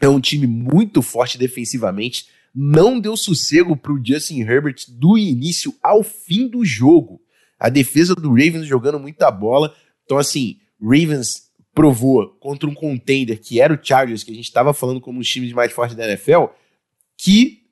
É 0.00 0.08
um 0.08 0.20
time 0.20 0.46
muito 0.46 1.00
forte 1.00 1.38
defensivamente. 1.38 2.26
Não 2.54 3.00
deu 3.00 3.16
sossego 3.16 3.76
para 3.76 3.92
o 3.92 4.00
Justin 4.04 4.40
Herbert 4.40 4.84
do 4.88 5.16
início 5.16 5.74
ao 5.82 6.02
fim 6.02 6.46
do 6.46 6.64
jogo. 6.64 7.20
A 7.58 7.68
defesa 7.68 8.14
do 8.14 8.28
Ravens 8.28 8.66
jogando 8.66 9.00
muita 9.00 9.30
bola. 9.30 9.74
Então, 10.04 10.18
assim, 10.18 10.58
Ravens 10.80 11.50
provou 11.74 12.28
contra 12.40 12.68
um 12.68 12.74
contender 12.74 13.40
que 13.40 13.60
era 13.60 13.72
o 13.72 13.78
Chargers, 13.80 14.22
que 14.22 14.30
a 14.30 14.34
gente 14.34 14.44
estava 14.44 14.74
falando 14.74 15.00
como 15.00 15.18
um 15.18 15.20
dos 15.20 15.28
times 15.28 15.52
mais 15.52 15.72
fortes 15.72 15.96
da 15.96 16.06
NFL, 16.06 16.46
que 17.16 17.62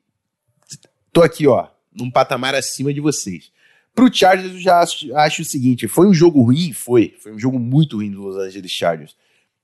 tô 1.11 1.21
aqui, 1.21 1.47
ó, 1.47 1.67
num 1.93 2.09
patamar 2.09 2.55
acima 2.55 2.93
de 2.93 3.01
vocês. 3.01 3.51
Pro 3.93 4.13
Chargers, 4.13 4.53
eu 4.53 4.59
já 4.59 4.79
acho, 4.79 5.15
acho, 5.15 5.41
o 5.41 5.45
seguinte: 5.45 5.87
foi 5.87 6.07
um 6.07 6.13
jogo 6.13 6.41
ruim? 6.41 6.71
Foi. 6.71 7.13
Foi 7.19 7.33
um 7.33 7.39
jogo 7.39 7.59
muito 7.59 7.97
ruim 7.97 8.09
do 8.09 8.21
Los 8.21 8.37
Angeles 8.37 8.71
Chargers. 8.71 9.15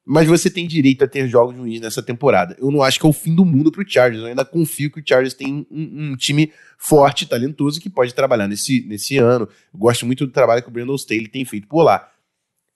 Mas 0.05 0.27
você 0.27 0.49
tem 0.49 0.65
direito 0.65 1.03
a 1.03 1.07
ter 1.07 1.27
jogos 1.27 1.55
ruins 1.55 1.81
nessa 1.81 2.01
temporada. 2.01 2.55
Eu 2.59 2.71
não 2.71 2.81
acho 2.81 2.97
que 2.97 3.05
é 3.05 3.09
o 3.09 3.13
fim 3.13 3.35
do 3.35 3.43
mundo 3.43 3.71
pro 3.71 3.89
Chargers. 3.89 4.21
Eu 4.21 4.29
ainda 4.29 4.45
confio 4.45 4.89
que 4.89 5.01
o 5.01 5.03
Chargers 5.05 5.33
tem 5.33 5.65
um, 5.69 6.11
um 6.11 6.15
time 6.15 6.51
forte, 6.77 7.25
talentoso, 7.25 7.79
que 7.79 7.89
pode 7.89 8.13
trabalhar 8.13 8.47
nesse, 8.47 8.85
nesse 8.87 9.17
ano. 9.17 9.49
Eu 9.73 9.79
gosto 9.79 10.05
muito 10.05 10.25
do 10.25 10.31
trabalho 10.31 10.61
que 10.61 10.69
o 10.69 10.71
Brandon 10.71 10.95
Staley 10.95 11.27
tem 11.27 11.43
feito 11.43 11.67
por 11.67 11.83
lá. 11.83 12.09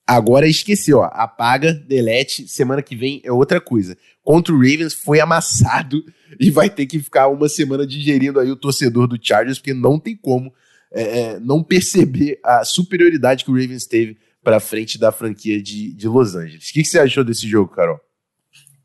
Agora 0.08 0.48
esqueceu, 0.48 1.00
ó. 1.00 1.10
Apaga, 1.12 1.74
delete. 1.74 2.48
Semana 2.48 2.82
que 2.82 2.96
vem 2.96 3.22
é 3.24 3.32
outra 3.32 3.62
coisa. 3.62 3.98
Contra 4.24 4.54
o 4.54 4.58
Ravens 4.58 4.94
foi 4.94 5.20
amassado 5.20 6.04
e 6.40 6.50
vai 6.52 6.70
ter 6.70 6.86
que 6.86 7.00
ficar 7.00 7.28
uma 7.28 7.48
semana 7.48 7.86
digerindo 7.86 8.40
aí 8.40 8.52
o 8.52 8.56
torcedor 8.56 9.08
do 9.08 9.20
Chargers, 9.22 9.60
porque 9.60 9.74
não 9.74 10.00
tem 10.00 10.16
como 10.16 10.54
é, 10.94 11.20
é, 11.20 11.40
não 11.40 11.64
perceber 11.64 12.40
a 12.44 12.66
superioridade 12.66 13.46
que 13.46 13.52
o 13.52 13.56
Ravens 13.56 13.86
teve 13.86 14.18
para 14.44 14.60
frente 14.60 14.98
da 14.98 15.12
franquia 15.12 15.62
de, 15.62 15.94
de 15.94 16.08
Los 16.08 16.36
Angeles. 16.36 16.70
O 16.70 16.74
que, 16.74 16.82
que 16.82 16.88
você 16.88 17.00
achou 17.00 17.24
desse 17.24 17.48
jogo, 17.48 17.74
Carol? 17.74 18.00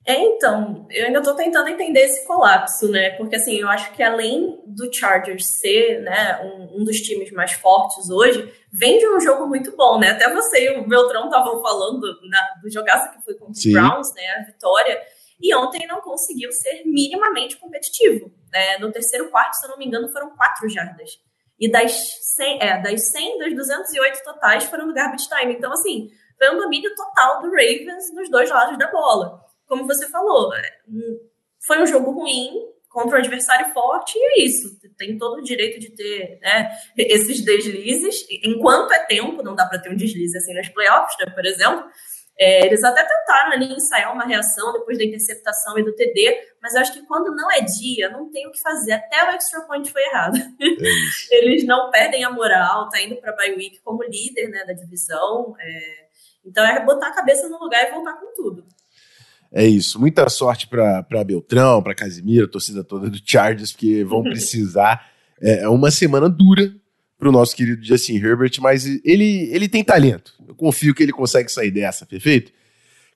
É, 0.09 0.21
então, 0.21 0.87
eu 0.89 1.07
ainda 1.07 1.19
estou 1.19 1.35
tentando 1.35 1.69
entender 1.69 2.03
esse 2.03 2.25
colapso, 2.25 2.89
né? 2.89 3.11
Porque 3.17 3.35
assim, 3.35 3.57
eu 3.57 3.69
acho 3.69 3.93
que 3.93 4.01
além 4.05 4.63
do 4.65 4.93
Chargers 4.95 5.45
ser 5.45 6.01
né, 6.01 6.41
um, 6.45 6.81
um 6.81 6.85
dos 6.85 7.01
times 7.01 7.33
mais 7.33 7.55
fortes 7.55 8.09
hoje, 8.09 8.55
vem 8.73 9.01
de 9.01 9.09
um 9.09 9.19
jogo 9.19 9.49
muito 9.49 9.77
bom, 9.77 9.99
né? 9.99 10.11
Até 10.11 10.33
você 10.33 10.65
e 10.65 10.79
o 10.79 10.87
Beltrão 10.87 11.25
estavam 11.25 11.61
falando 11.61 12.07
na, 12.31 12.41
do 12.63 12.71
jogaço 12.71 13.11
que 13.11 13.25
foi 13.25 13.35
contra 13.35 13.51
os 13.51 13.65
Browns, 13.65 14.15
né? 14.15 14.23
A 14.39 14.45
vitória. 14.45 15.03
E 15.41 15.53
ontem 15.57 15.85
não 15.89 16.01
conseguiu 16.01 16.53
ser 16.53 16.85
minimamente 16.85 17.57
competitivo. 17.57 18.31
Né? 18.53 18.79
No 18.79 18.93
terceiro 18.93 19.29
quarto, 19.29 19.55
se 19.55 19.67
eu 19.67 19.71
não 19.71 19.77
me 19.77 19.87
engano, 19.87 20.09
foram 20.11 20.37
quatro 20.37 20.69
jardas. 20.69 21.19
E 21.59 21.69
das 21.69 21.93
100, 22.37 22.63
é, 22.63 22.81
das 22.81 23.11
100, 23.11 23.39
das 23.39 23.55
208 23.57 24.23
totais 24.23 24.65
foram 24.65 24.87
no 24.87 24.95
garbage 24.95 25.29
time. 25.29 25.53
Então, 25.53 25.73
assim, 25.73 26.11
foi 26.39 26.55
um 26.55 26.59
domínio 26.59 26.95
total 26.95 27.43
do 27.43 27.51
Ravens 27.51 28.15
nos 28.15 28.31
dois 28.31 28.49
lados 28.49 28.79
da 28.79 28.89
bola 28.91 29.45
como 29.67 29.87
você 29.87 30.09
falou, 30.09 30.55
é, 30.55 30.79
foi 31.67 31.83
um 31.83 31.87
jogo 31.87 32.11
ruim 32.11 32.51
contra 32.89 33.17
um 33.17 33.21
adversário 33.21 33.73
forte 33.75 34.17
e 34.17 34.25
é 34.25 34.45
isso. 34.45 34.79
Tem 34.97 35.19
todo 35.19 35.39
o 35.39 35.43
direito 35.43 35.79
de 35.79 35.91
ter 35.91 36.39
né, 36.41 36.71
esses 36.97 37.45
deslizes. 37.45 38.27
Enquanto 38.43 38.93
é 38.93 39.05
tempo, 39.05 39.43
não 39.43 39.55
dá 39.55 39.67
para 39.67 39.79
ter 39.79 39.91
um 39.91 39.97
deslize 39.97 40.37
assim 40.39 40.55
nos 40.55 40.69
playoffs, 40.71 41.15
né, 41.19 41.31
por 41.31 41.45
exemplo. 41.45 41.85
É, 42.39 42.67
eles 42.67 42.85
até 42.85 43.03
tentaram 43.03 43.53
ali 43.53 43.73
ensaiar 43.73 44.13
uma 44.13 44.25
reação 44.25 44.73
depois 44.75 44.99
da 44.99 45.05
interceptação 45.05 45.79
e 45.79 45.83
do 45.83 45.95
TD, 45.95 46.39
mas 46.63 46.75
eu 46.75 46.83
acho 46.83 46.93
que 46.93 47.07
quando 47.07 47.35
não 47.35 47.51
é 47.51 47.61
dia, 47.63 48.11
não 48.11 48.31
tem 48.31 48.47
o 48.47 48.53
que 48.53 48.61
fazer. 48.61 48.93
Até 48.93 49.25
o 49.25 49.35
extra 49.35 49.63
point 49.63 49.91
foi 49.91 50.03
errado. 50.03 50.37
É 50.39 51.37
eles 51.37 51.67
não 51.67 51.91
perdem 51.91 52.25
a 52.25 52.31
moral, 52.31 52.89
tá 52.91 53.01
indo 53.01 53.17
para 53.17 53.33
a 53.33 53.37
bye 53.37 53.55
week 53.55 53.81
como 53.83 54.03
líder 54.05 54.49
né, 54.49 54.65
da 54.65 54.75
divisão. 54.75 55.55
É, 55.59 56.07
então 56.45 56.65
é 56.65 56.85
botar 56.85 57.09
a 57.09 57.15
cabeça 57.15 57.49
no 57.49 57.59
lugar 57.59 57.87
e 57.87 57.93
voltar 57.93 58.15
com 58.15 58.33
tudo. 58.35 58.67
É 59.57 59.67
isso. 59.67 59.99
Muita 59.99 60.29
sorte 60.29 60.67
para 60.67 61.25
Beltrão, 61.25 61.83
para 61.83 61.95
Casimiro, 61.95 62.45
a 62.45 62.49
torcida 62.49 62.85
toda 62.85 63.09
do 63.09 63.19
Chargers, 63.25 63.73
porque 63.73 64.05
vão 64.05 64.21
precisar. 64.29 65.11
É, 65.41 65.61
é 65.61 65.69
uma 65.71 65.91
semana 65.91 66.29
dura 66.29 66.75
para 67.19 67.31
o 67.31 67.33
nosso 67.33 67.57
querido 67.57 67.83
Justin 67.83 68.17
Herbert, 68.17 68.53
mas 68.61 68.85
ele, 69.03 69.49
ele 69.51 69.67
tem 69.67 69.83
talento. 69.83 70.35
Eu 70.47 70.55
confio 70.55 70.95
que 70.95 71.03
ele 71.03 71.11
consegue 71.11 71.51
sair 71.51 71.71
dessa, 71.71 72.05
perfeito? 72.05 72.53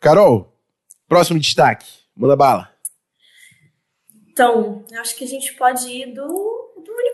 Carol, 0.00 0.58
próximo 1.06 1.38
destaque. 1.38 1.86
Manda 2.16 2.34
bala. 2.34 2.70
Então, 4.32 4.82
acho 4.98 5.14
que 5.16 5.24
a 5.24 5.28
gente 5.28 5.52
pode 5.58 5.86
ir 5.88 6.14
do 6.14 6.59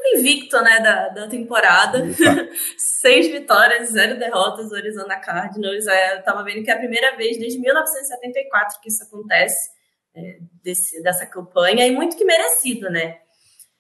único 0.07 0.19
invicto 0.19 0.61
né, 0.63 0.81
da, 0.81 1.09
da 1.09 1.29
temporada. 1.29 2.05
Seis 2.79 3.29
vitórias, 3.29 3.91
zero 3.91 4.19
derrotas, 4.19 4.71
o 4.71 4.75
Arizona 4.77 5.17
Cardinals. 5.17 5.87
É, 5.87 6.19
eu 6.19 6.23
tava 6.23 6.45
vendo 6.45 6.65
que 6.65 6.71
é 6.71 6.75
a 6.75 6.79
primeira 6.79 7.17
vez 7.17 7.39
desde 7.39 7.59
1974 7.59 8.81
que 8.81 8.89
isso 8.89 9.03
acontece, 9.03 9.71
é, 10.15 10.39
desse, 10.63 11.03
dessa 11.03 11.27
campanha, 11.27 11.87
e 11.87 11.93
muito 11.93 12.17
que 12.17 12.25
merecido, 12.25 12.89
né? 12.91 13.19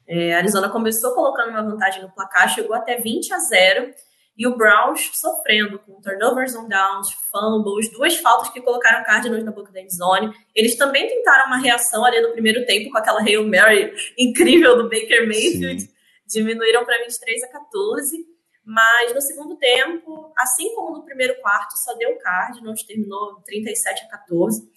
É, 0.08 0.34
Arizona 0.34 0.68
começou 0.68 1.14
colocando 1.14 1.50
uma 1.50 1.62
vantagem 1.62 2.02
no 2.02 2.12
placar, 2.12 2.48
chegou 2.48 2.76
até 2.76 2.96
20 2.96 3.32
a 3.32 3.38
0 3.38 3.94
e 4.38 4.46
o 4.46 4.54
Browns 4.54 5.10
sofrendo 5.14 5.78
com 5.78 6.00
turnovers 6.00 6.54
on 6.54 6.68
downs, 6.68 7.08
fumbles, 7.32 7.90
duas 7.90 8.16
faltas 8.18 8.50
que 8.50 8.60
colocaram 8.60 9.02
Cardinals 9.02 9.42
na 9.42 9.50
boca 9.50 9.72
da 9.72 9.80
endzone. 9.80 10.30
Eles 10.54 10.76
também 10.76 11.08
tentaram 11.08 11.46
uma 11.46 11.56
reação 11.56 12.04
ali 12.04 12.20
no 12.20 12.32
primeiro 12.32 12.64
tempo 12.66 12.90
com 12.90 12.98
aquela 12.98 13.22
Hail 13.22 13.48
Mary 13.48 13.94
incrível 14.16 14.76
do 14.76 14.90
Baker 14.90 15.26
Mayfield. 15.26 15.80
Sim. 15.80 15.95
Diminuíram 16.26 16.84
para 16.84 16.98
23 17.04 17.44
a 17.44 17.48
14. 17.48 18.36
Mas 18.68 19.14
no 19.14 19.20
segundo 19.20 19.56
tempo, 19.56 20.32
assim 20.36 20.74
como 20.74 20.96
no 20.96 21.04
primeiro 21.04 21.40
quarto, 21.40 21.78
só 21.78 21.94
deu 21.94 22.18
Cardinals, 22.18 22.82
terminou 22.82 23.40
37 23.42 24.06
a 24.06 24.08
14. 24.08 24.68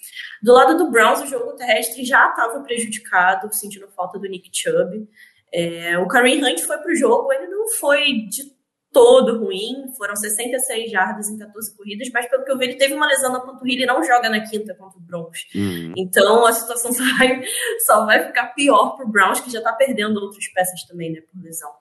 Do 0.44 0.54
lado 0.54 0.78
do 0.78 0.92
Browns, 0.92 1.22
o 1.22 1.26
jogo 1.26 1.56
terrestre 1.56 2.06
já 2.06 2.30
estava 2.30 2.62
prejudicado, 2.62 3.52
sentindo 3.52 3.88
falta 3.88 4.20
do 4.20 4.30
Nick 4.30 4.52
Chubb. 4.54 5.10
É, 5.52 5.98
o 5.98 6.08
Kareem 6.08 6.46
Hunt 6.46 6.60
foi 6.62 6.78
para 6.78 6.92
o 6.92 6.96
jogo, 6.96 7.34
ele 7.34 7.48
não 7.48 7.68
foi 7.68 8.28
de 8.28 8.59
todo 8.91 9.43
ruim, 9.43 9.91
foram 9.97 10.15
66 10.15 10.91
jardas 10.91 11.30
em 11.30 11.38
14 11.38 11.75
corridas, 11.75 12.10
mas 12.12 12.28
pelo 12.28 12.43
que 12.43 12.52
eu 12.52 12.58
vi, 12.58 12.65
ele 12.65 12.75
teve 12.75 12.93
uma 12.93 13.08
lesão 13.08 13.32
na 13.32 13.39
panturrilha 13.39 13.84
e 13.84 13.86
não 13.86 14.04
joga 14.04 14.30
na 14.30 14.41
quinta 14.47 14.73
contra 14.73 14.97
o 14.97 15.02
Broncos. 15.02 15.45
Uhum. 15.54 15.93
Então 15.95 16.45
a 16.45 16.52
situação 16.52 16.91
só 16.93 17.04
vai, 17.17 17.43
só 17.86 18.06
vai 18.06 18.25
ficar 18.25 18.47
pior 18.47 18.97
pro 18.97 19.08
Browns, 19.08 19.39
que 19.41 19.52
já 19.52 19.62
tá 19.62 19.73
perdendo 19.73 20.19
outras 20.19 20.47
peças 20.47 20.84
também, 20.84 21.12
né, 21.12 21.21
por 21.21 21.41
lesão. 21.41 21.71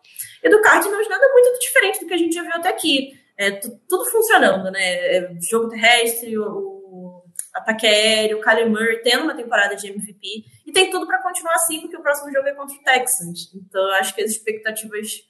E 0.42 0.48
do 0.50 0.60
Cardinals, 0.60 1.08
nada 1.08 1.28
muito 1.32 1.58
diferente 1.60 2.00
do 2.00 2.06
que 2.06 2.14
a 2.14 2.18
gente 2.18 2.34
já 2.34 2.42
viu 2.42 2.54
até 2.54 2.68
aqui. 2.68 3.18
É, 3.36 3.52
tudo 3.52 4.04
funcionando, 4.10 4.68
né? 4.70 4.82
É, 4.82 5.32
jogo 5.48 5.68
terrestre, 5.68 6.36
o, 6.36 6.44
o 6.44 7.24
ataque 7.54 7.86
aéreo, 7.86 8.38
o 8.38 8.40
Kyler 8.40 8.68
Murray 8.68 9.00
tendo 9.02 9.22
uma 9.22 9.34
temporada 9.34 9.76
de 9.76 9.86
MVP, 9.86 10.44
e 10.66 10.72
tem 10.72 10.90
tudo 10.90 11.06
para 11.06 11.22
continuar 11.22 11.54
assim, 11.54 11.80
porque 11.80 11.96
o 11.96 12.02
próximo 12.02 12.32
jogo 12.32 12.48
é 12.48 12.52
contra 12.52 12.76
o 12.76 12.82
Texans. 12.82 13.54
Então, 13.54 13.84
acho 13.92 14.12
que 14.12 14.22
as 14.22 14.32
expectativas 14.32 15.22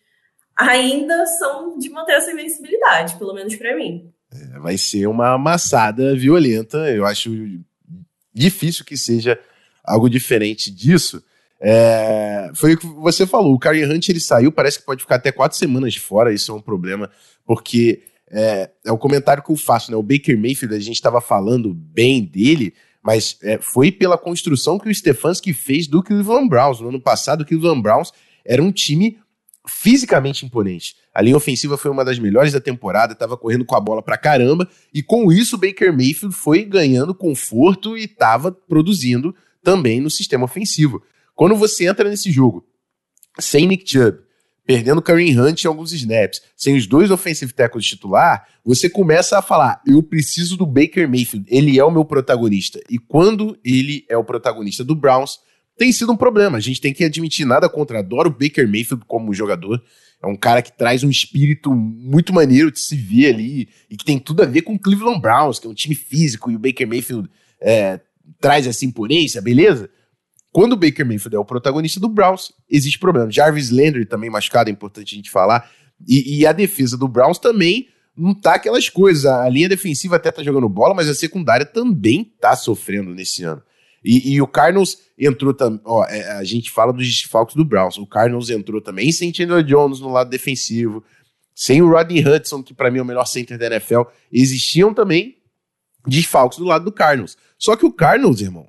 ainda 0.59 1.25
são 1.27 1.79
de 1.79 1.89
manter 1.89 2.15
essa 2.15 2.33
invencibilidade, 2.33 3.17
pelo 3.17 3.33
menos 3.33 3.55
para 3.55 3.77
mim. 3.77 4.13
É, 4.33 4.59
vai 4.59 4.77
ser 4.77 5.07
uma 5.07 5.35
amassada 5.35 6.17
violenta. 6.17 6.79
Eu 6.91 7.07
acho 7.07 7.31
difícil 8.35 8.85
que 8.85 8.97
seja 8.97 9.39
algo 9.85 10.11
diferente 10.11 10.71
disso. 10.71 11.23
É, 11.61 12.51
foi 12.55 12.75
o 12.75 12.79
que 12.79 12.87
você 12.87 13.27
falou. 13.27 13.55
O 13.55 13.59
Karen 13.59 13.87
Hunt 13.87 14.09
ele 14.09 14.21
saiu, 14.21 14.51
parece 14.51 14.81
que 14.81 14.87
pode 14.87 15.03
ficar 15.03 15.17
até 15.17 15.31
quatro 15.31 15.57
semanas 15.57 15.95
fora. 15.97 16.35
Isso 16.35 16.51
é 16.51 16.55
um 16.55 16.61
problema, 16.61 17.09
porque 17.47 18.03
é, 18.31 18.71
é 18.85 18.93
o 18.93 18.99
comentário 18.99 19.43
que 19.43 19.51
eu 19.51 19.57
faço, 19.57 19.91
né? 19.91 19.97
O 19.97 20.03
Baker 20.03 20.37
Mayfield, 20.37 20.75
a 20.75 20.81
gente 20.81 20.97
estava 20.97 21.21
falando 21.21 21.73
bem 21.73 22.23
dele, 22.25 22.75
mas 23.03 23.39
é, 23.43 23.59
foi 23.59 23.93
pela 23.93 24.19
construção 24.19 24.79
que 24.79 24.89
o 24.89 24.95
Stefanski 24.95 25.53
fez 25.53 25.87
do 25.87 26.03
Cleveland 26.03 26.49
Browns. 26.49 26.81
No 26.81 26.89
ano 26.89 27.01
passado, 27.01 27.43
o 27.43 27.47
Cleveland 27.47 27.81
Browns 27.81 28.13
era 28.45 28.63
um 28.63 28.73
time 28.73 29.19
fisicamente 29.69 30.45
imponente. 30.45 30.97
A 31.15 31.21
linha 31.21 31.37
ofensiva 31.37 31.77
foi 31.77 31.91
uma 31.91 32.05
das 32.05 32.19
melhores 32.19 32.53
da 32.53 32.61
temporada, 32.61 33.13
estava 33.13 33.37
correndo 33.37 33.65
com 33.65 33.77
a 33.77 33.81
bola 33.81 34.03
pra 34.03 34.17
caramba, 34.17 34.69
e 34.93 35.03
com 35.03 35.31
isso 35.31 35.57
o 35.57 35.59
Baker 35.59 35.93
Mayfield 35.93 36.35
foi 36.35 36.65
ganhando 36.65 37.15
conforto 37.15 37.97
e 37.97 38.05
estava 38.05 38.51
produzindo 38.51 39.35
também 39.63 40.01
no 40.01 40.11
sistema 40.11 40.45
ofensivo. 40.45 41.03
Quando 41.35 41.55
você 41.55 41.87
entra 41.87 42.09
nesse 42.09 42.31
jogo 42.31 42.65
sem 43.39 43.67
Nick 43.67 43.89
Chubb, 43.89 44.19
perdendo 44.67 45.01
Kareem 45.01 45.39
Hunt 45.39 45.65
em 45.65 45.69
alguns 45.69 45.93
snaps, 45.93 46.43
sem 46.57 46.77
os 46.77 46.87
dois 46.87 47.11
offensive 47.11 47.53
tackles 47.53 47.87
titular, 47.87 48.47
você 48.65 48.91
começa 48.91 49.39
a 49.39 49.43
falar: 49.43 49.81
eu 49.87 50.03
preciso 50.03 50.57
do 50.57 50.67
Baker 50.67 51.09
Mayfield, 51.09 51.47
ele 51.49 51.79
é 51.79 51.85
o 51.85 51.91
meu 51.91 52.05
protagonista. 52.05 52.81
E 52.91 52.99
quando 52.99 53.59
ele 53.65 54.05
é 54.09 54.17
o 54.17 54.25
protagonista 54.25 54.85
do 54.85 54.95
Browns, 54.95 55.39
tem 55.79 55.93
sido 55.93 56.13
um 56.13 56.17
problema. 56.17 56.59
A 56.59 56.61
gente 56.61 56.81
tem 56.81 56.93
que 56.93 57.05
admitir 57.05 57.47
nada 57.47 57.69
contra. 57.69 58.01
Adoro 58.01 58.29
o 58.29 58.33
Baker 58.33 58.69
Mayfield 58.69 59.05
como 59.07 59.33
jogador. 59.33 59.83
É 60.21 60.27
um 60.27 60.37
cara 60.37 60.61
que 60.61 60.77
traz 60.77 61.05
um 61.05 61.11
espírito 61.11 61.73
muito 61.73 62.33
maneiro 62.33 62.73
de 62.73 62.81
se 62.81 62.97
ver 62.97 63.33
ali 63.33 63.69
e 63.89 63.97
que 63.97 64.05
tem 64.05 64.19
tudo 64.19 64.43
a 64.43 64.47
ver 64.47 64.63
com 64.63 64.75
o 64.75 64.79
Cleveland 64.79 65.21
Browns, 65.21 65.61
que 65.61 65.67
é 65.69 65.71
um 65.71 65.75
time 65.75 65.95
físico, 65.95 66.51
e 66.51 66.57
o 66.57 66.59
Baker 66.59 66.89
Mayfield 66.89 67.31
é, 67.61 68.01
traz 68.41 68.67
essa 68.67 68.85
imponência, 68.85 69.41
beleza? 69.41 69.89
Quando 70.51 70.73
o 70.73 70.77
Baker 70.77 71.07
Mayfield 71.07 71.37
é 71.37 71.39
o 71.39 71.45
protagonista 71.45 72.01
do 72.01 72.09
Browns, 72.09 72.53
existe 72.69 72.99
problema. 72.99 73.31
Jarvis 73.31 73.71
Landry 73.71 74.05
também 74.05 74.29
machucado, 74.29 74.69
é 74.69 74.73
importante 74.73 75.15
a 75.15 75.17
gente 75.17 75.31
falar. 75.31 75.71
E, 76.07 76.41
e 76.41 76.47
a 76.47 76.53
defesa 76.53 76.97
do 76.97 77.07
Browns 77.07 77.39
também 77.39 77.89
não 78.17 78.35
tá 78.35 78.55
aquelas 78.55 78.89
coisas. 78.89 79.25
A 79.25 79.49
linha 79.49 79.69
defensiva 79.69 80.17
até 80.17 80.33
tá 80.33 80.43
jogando 80.43 80.69
bola, 80.69 80.95
mas 80.95 81.09
a 81.09 81.15
secundária 81.15 81.65
também 81.65 82.25
tá 82.41 82.57
sofrendo 82.57 83.15
nesse 83.15 83.45
ano. 83.45 83.63
E, 84.05 84.35
e 84.35 84.43
o 84.43 84.47
Cardinals 84.47 84.99
entrou 85.19 85.53
também. 85.53 85.81
A 86.39 86.45
gente 86.45 86.71
fala 86.71 86.93
dos 86.93 87.07
desfalques 87.07 87.57
do 87.57 87.65
Browns. 87.65 87.99
O 87.99 88.07
Cardinals 88.07 88.51
entrou 88.51 88.81
também 88.81 89.11
sem 89.13 89.33
Chandler 89.33 89.65
Jones 89.65 90.01
no 90.01 90.11
lado 90.11 90.31
defensivo, 90.31 91.03
sem 91.55 91.83
o 91.83 91.91
Rodney 91.91 92.27
Hudson, 92.27 92.63
que 92.63 92.73
para 92.73 92.91
mim 92.91 92.99
é 92.99 93.03
o 93.03 93.05
melhor 93.05 93.27
center 93.27 93.59
da 93.59 93.67
NFL. 93.67 94.03
Existiam 94.33 94.95
também 94.95 95.39
desfalques 96.07 96.59
do 96.59 96.65
lado 96.65 96.85
do 96.85 96.93
Cardinals. 96.93 97.37
Só 97.59 97.77
que 97.77 97.85
o 97.85 97.93
Cardinals, 97.93 98.41
irmão, 98.41 98.69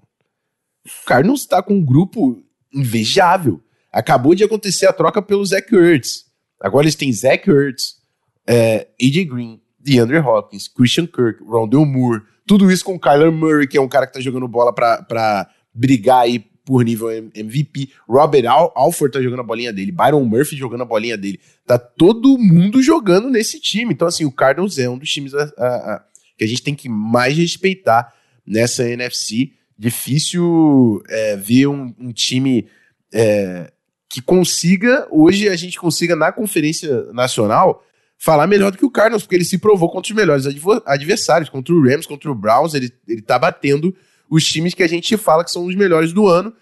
o 0.85 1.05
Cardinals 1.05 1.45
tá 1.45 1.61
com 1.61 1.75
um 1.75 1.85
grupo 1.85 2.43
invejável. 2.73 3.61
Acabou 3.91 4.35
de 4.35 4.43
acontecer 4.43 4.87
a 4.87 4.93
troca 4.93 5.21
pelo 5.21 5.45
Zach 5.45 5.73
Ertz. 5.73 6.25
Agora 6.59 6.85
eles 6.85 6.95
têm 6.95 7.13
Zach 7.13 7.49
Ertz, 7.49 7.97
é, 8.45 8.87
AJ 9.01 9.25
Green, 9.25 9.61
DeAndre 9.79 10.17
Hopkins, 10.17 10.67
Christian 10.67 11.07
Kirk, 11.07 11.43
Rondell 11.43 11.85
Moore, 11.85 12.21
tudo 12.49 12.71
isso 12.71 12.83
com 12.83 12.95
o 12.95 12.99
Kyler 12.99 13.31
Murray, 13.31 13.67
que 13.67 13.77
é 13.77 13.81
um 13.81 13.88
cara 13.88 14.07
que 14.07 14.13
tá 14.13 14.19
jogando 14.19 14.47
bola 14.47 14.73
pra 14.73 15.47
brigar 15.71 16.21
aí 16.21 16.39
por 16.39 16.83
nível 16.83 17.12
MVP. 17.12 17.89
Robert 18.07 18.47
Al 18.47 18.73
Alford 18.75 19.13
tá 19.13 19.21
jogando 19.21 19.41
a 19.41 19.43
bolinha 19.43 19.71
dele, 19.71 19.91
Byron 19.91 20.25
Murphy 20.25 20.55
jogando 20.55 20.81
a 20.81 20.85
bolinha 20.85 21.15
dele. 21.15 21.39
Tá 21.63 21.77
todo 21.77 22.39
mundo 22.39 22.81
jogando 22.81 23.29
nesse 23.29 23.59
time. 23.59 23.93
Então, 23.93 24.07
assim, 24.07 24.25
o 24.25 24.31
Cardinals 24.31 24.79
é 24.79 24.89
um 24.89 24.97
dos 24.97 25.12
times 25.12 25.35
a, 25.35 25.43
a, 25.43 25.67
a, 25.67 26.03
que 26.35 26.43
a 26.43 26.47
gente 26.47 26.63
tem 26.63 26.73
que 26.73 26.89
mais 26.89 27.38
respeitar 27.38 28.12
nessa 28.43 28.83
NFC. 28.83 29.51
Difícil 29.77 31.03
é, 31.07 31.35
ver 31.35 31.67
um, 31.67 31.93
um 31.99 32.12
time 32.12 32.65
é, 33.13 33.71
que 34.09 34.23
consiga, 34.23 35.07
hoje 35.12 35.47
a 35.47 35.55
gente 35.55 35.79
consiga 35.79 36.15
na 36.15 36.31
Conferência 36.31 37.13
Nacional 37.13 37.85
falar 38.19 38.45
melhor 38.47 38.69
do 38.71 38.77
que 38.77 38.86
o 38.86 38.91
Cardinals, 38.91 39.23
porque 39.23 39.36
ele 39.36 39.45
se 39.45 39.58
provou 39.58 39.89
contra 39.89 40.12
os 40.12 40.15
melhores 40.15 40.45
adversários, 40.86 41.49
contra 41.49 41.73
o 41.73 41.82
Rams, 41.82 42.05
contra 42.05 42.29
o 42.29 42.36
Browns, 42.36 42.73
ele, 42.73 42.91
ele 43.08 43.21
tá 43.21 43.39
batendo 43.39 43.95
os 44.29 44.43
times 44.43 44.73
que 44.73 44.84
a 44.84 44.88
gente 44.88 45.15
fala 45.15 45.43
que 45.43 45.49
são 45.49 45.65
os 45.65 45.73
melhores 45.73 46.12
do 46.12 46.27
ano. 46.27 46.53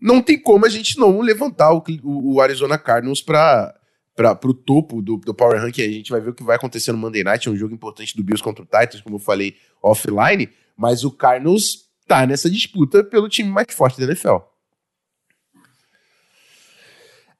Não 0.00 0.22
tem 0.22 0.40
como 0.40 0.64
a 0.64 0.68
gente 0.70 0.98
não 0.98 1.20
levantar 1.20 1.72
o, 1.72 1.84
o, 2.02 2.40
Arizona 2.40 2.78
Cardinals 2.78 3.22
para 3.22 3.74
para 4.14 4.48
o 4.48 4.54
topo 4.54 5.02
do, 5.02 5.18
do 5.18 5.34
Power 5.34 5.60
Ranking. 5.60 5.82
A 5.82 5.92
gente 5.92 6.10
vai 6.10 6.22
ver 6.22 6.30
o 6.30 6.34
que 6.34 6.42
vai 6.42 6.56
acontecer 6.56 6.90
no 6.90 6.96
Monday 6.96 7.22
Night. 7.22 7.46
É 7.46 7.52
um 7.52 7.56
jogo 7.56 7.74
importante 7.74 8.16
do 8.16 8.24
Bills 8.24 8.42
contra 8.42 8.62
o 8.62 8.66
Titans, 8.66 9.02
como 9.02 9.16
eu 9.16 9.20
falei 9.20 9.56
offline. 9.82 10.48
Mas 10.74 11.04
o 11.04 11.10
Cardinals 11.10 11.84
tá 12.08 12.26
nessa 12.26 12.48
disputa 12.48 13.04
pelo 13.04 13.28
time 13.28 13.50
mais 13.50 13.66
forte 13.72 14.00
da 14.00 14.06
NFL. 14.06 14.36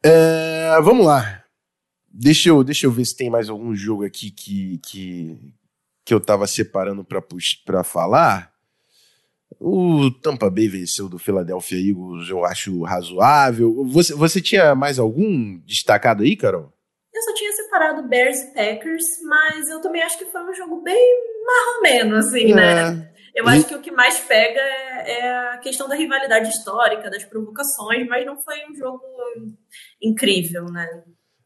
É, 0.03 0.79
vamos 0.83 1.07
lá. 1.07 1.46
Deixa 2.19 2.49
eu, 2.49 2.65
deixa 2.65 2.87
eu 2.87 2.91
ver 2.91 3.05
se 3.05 3.15
tem 3.15 3.29
mais 3.29 3.51
algum 3.51 3.75
jogo 3.75 4.03
aqui 4.03 4.31
que, 4.31 4.79
que, 4.79 5.39
que 6.03 6.15
eu 6.15 6.19
tava 6.19 6.47
separando 6.47 7.05
para 7.05 7.85
falar. 7.85 8.51
O 9.61 10.11
Tampa 10.23 10.49
Bay 10.49 10.67
venceu 10.67 11.11
do 11.11 11.19
Philadelphia 11.19 11.79
Eagles, 11.79 12.31
eu 12.31 12.43
acho 12.45 12.83
razoável. 12.83 13.85
Você, 13.85 14.15
você 14.15 14.41
tinha 14.41 14.75
mais 14.75 14.99
algum 14.99 15.59
destacado 15.59 16.23
aí, 16.23 16.37
Carol? 16.37 16.73
Eu 17.15 17.23
só 17.23 17.35
tinha 17.35 17.53
separado 17.53 18.09
Bears 18.09 18.41
e 18.41 18.55
Packers, 18.55 19.05
mas 19.25 19.69
eu 19.69 19.81
também 19.83 20.03
acho 20.03 20.19
que 20.19 20.27
foi 20.27 20.43
um 20.43 20.55
jogo 20.55 20.81
bem 20.83 21.23
mais 21.47 21.77
ou 21.77 21.83
menos, 21.83 22.27
assim, 22.27 22.55
né? 22.55 22.73
é. 22.73 22.91
né? 22.91 23.13
Eu 23.35 23.45
e... 23.45 23.49
acho 23.49 23.69
que 23.69 23.75
o 23.75 23.81
que 23.83 23.91
mais 23.91 24.19
pega 24.21 24.61
é, 24.61 25.21
é, 25.21 25.39
a 25.51 25.59
questão 25.59 25.87
da 25.87 25.95
rivalidade 25.95 26.49
histórica, 26.49 27.11
das 27.11 27.25
provocações, 27.25 28.07
mas 28.09 28.25
não 28.25 28.43
foi 28.43 28.57
um 28.71 28.75
jogo 28.75 29.05
incrível, 30.01 30.65
né? 30.65 30.87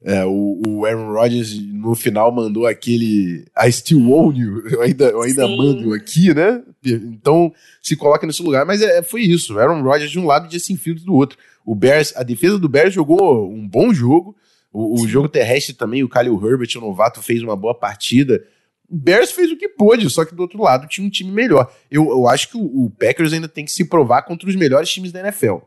É, 0.03 0.25
o, 0.25 0.63
o, 0.67 0.87
Aaron 0.87 1.13
Rodgers 1.13 1.61
no 1.61 1.95
final 1.95 2.33
mandou 2.33 2.67
aquele 2.67 3.45
I 3.63 3.71
still 3.71 4.11
own 4.11 4.33
you, 4.33 4.67
eu 4.73 4.81
ainda, 4.81 5.05
eu 5.05 5.21
ainda 5.21 5.47
mando 5.47 5.93
aqui, 5.93 6.33
né? 6.33 6.63
Então 6.83 7.53
se 7.83 7.95
coloca 7.97 8.27
nesse 8.27 8.43
lugar, 8.43 8.65
mas 8.65 8.81
é, 8.81 9.03
foi 9.03 9.23
isso. 9.23 9.59
Aaron 9.59 9.83
Rodgers 9.83 10.11
de 10.11 10.19
um 10.19 10.27
lado 10.27 10.49
e 10.49 10.53
Justin 10.53 10.77
Fields 10.77 11.05
do 11.05 11.15
outro. 11.15 11.39
O 11.67 11.75
Bears, 11.75 12.15
a 12.17 12.23
defesa 12.23 12.59
do 12.59 12.69
Bears 12.69 12.95
jogou 12.95 13.53
um 13.53 13.69
bom 13.69 13.93
jogo. 13.93 14.35
O, 14.73 15.03
o 15.03 15.09
jogo 15.09 15.29
terrestre 15.29 15.75
também, 15.75 16.03
o 16.03 16.09
Khalil 16.09 16.41
Herbert, 16.43 16.71
o 16.77 16.81
novato, 16.81 17.21
fez 17.21 17.43
uma 17.43 17.57
boa 17.57 17.75
partida. 17.75 18.43
O 18.89 18.97
Bears 18.97 19.31
fez 19.33 19.53
o 19.53 19.57
que 19.57 19.69
pôde, 19.69 20.09
só 20.09 20.25
que 20.25 20.35
do 20.35 20.43
outro 20.43 20.63
lado 20.63 20.89
tinha 20.89 21.07
um 21.07 21.11
time 21.11 21.31
melhor. 21.31 21.71
Eu, 21.91 22.09
eu 22.09 22.27
acho 22.27 22.49
que 22.49 22.57
o, 22.57 22.87
o 22.87 22.91
Packers 22.91 23.33
ainda 23.33 23.49
tem 23.49 23.65
que 23.65 23.73
se 23.73 23.85
provar 23.85 24.23
contra 24.23 24.49
os 24.49 24.57
melhores 24.57 24.89
times 24.89 25.13
da 25.13 25.21
NFL. 25.21 25.59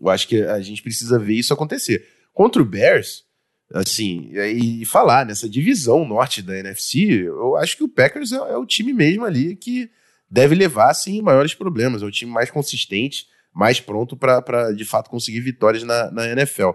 Eu 0.00 0.08
acho 0.08 0.28
que 0.28 0.40
a 0.42 0.60
gente 0.60 0.82
precisa 0.82 1.18
ver 1.18 1.34
isso 1.34 1.52
acontecer. 1.52 2.06
Contra 2.32 2.62
o 2.62 2.64
Bears, 2.64 3.24
assim, 3.72 4.30
e, 4.32 4.84
falar 4.84 5.24
nessa 5.24 5.48
divisão 5.48 6.04
norte 6.04 6.42
da 6.42 6.58
NFC, 6.58 7.24
eu 7.26 7.56
acho 7.56 7.76
que 7.76 7.84
o 7.84 7.88
Packers 7.88 8.32
é, 8.32 8.36
é, 8.36 8.56
o 8.56 8.66
time 8.66 8.92
mesmo 8.92 9.24
ali 9.24 9.56
que 9.56 9.90
deve 10.30 10.54
levar, 10.54 10.92
sim, 10.94 11.20
maiores 11.22 11.54
problemas. 11.54 12.02
É 12.02 12.06
o 12.06 12.10
time 12.10 12.30
mais 12.30 12.50
consistente, 12.50 13.26
mais 13.52 13.80
pronto 13.80 14.16
para 14.16 14.72
de 14.72 14.84
fato 14.84 15.10
conseguir 15.10 15.40
vitórias 15.40 15.82
na, 15.82 16.10
na 16.10 16.28
NFL. 16.28 16.70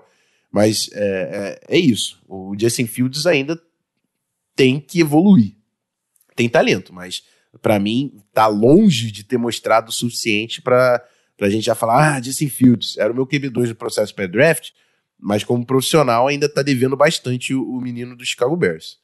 Mas 0.51 0.89
é, 0.93 1.59
é, 1.69 1.75
é, 1.75 1.79
isso. 1.79 2.21
O 2.27 2.55
Justin 2.59 2.87
Fields 2.87 3.25
ainda 3.25 3.59
tem 4.55 4.79
que 4.79 5.01
evoluir. 5.01 5.55
Tem 6.35 6.47
talento, 6.47 6.93
mas 6.93 7.23
para 7.61 7.79
mim 7.79 8.19
tá 8.33 8.47
longe 8.47 9.11
de 9.11 9.23
ter 9.23 9.37
mostrado 9.37 9.89
o 9.89 9.93
suficiente 9.93 10.61
para 10.61 11.03
a 11.41 11.49
gente 11.49 11.65
já 11.65 11.75
falar: 11.75 12.15
ah, 12.15 12.21
Justin 12.21 12.49
Fields 12.49 12.97
era 12.97 13.11
o 13.11 13.15
meu 13.15 13.25
QB2 13.25 13.69
no 13.69 13.75
processo 13.75 14.13
pré-draft 14.13 14.71
mas 15.19 15.43
como 15.43 15.65
profissional 15.65 16.27
ainda 16.27 16.47
tá 16.47 16.61
devendo 16.61 16.95
bastante 16.95 17.53
o, 17.53 17.63
o 17.63 17.81
menino 17.81 18.15
do 18.15 18.25
Chicago 18.25 18.55
Bears. 18.55 18.99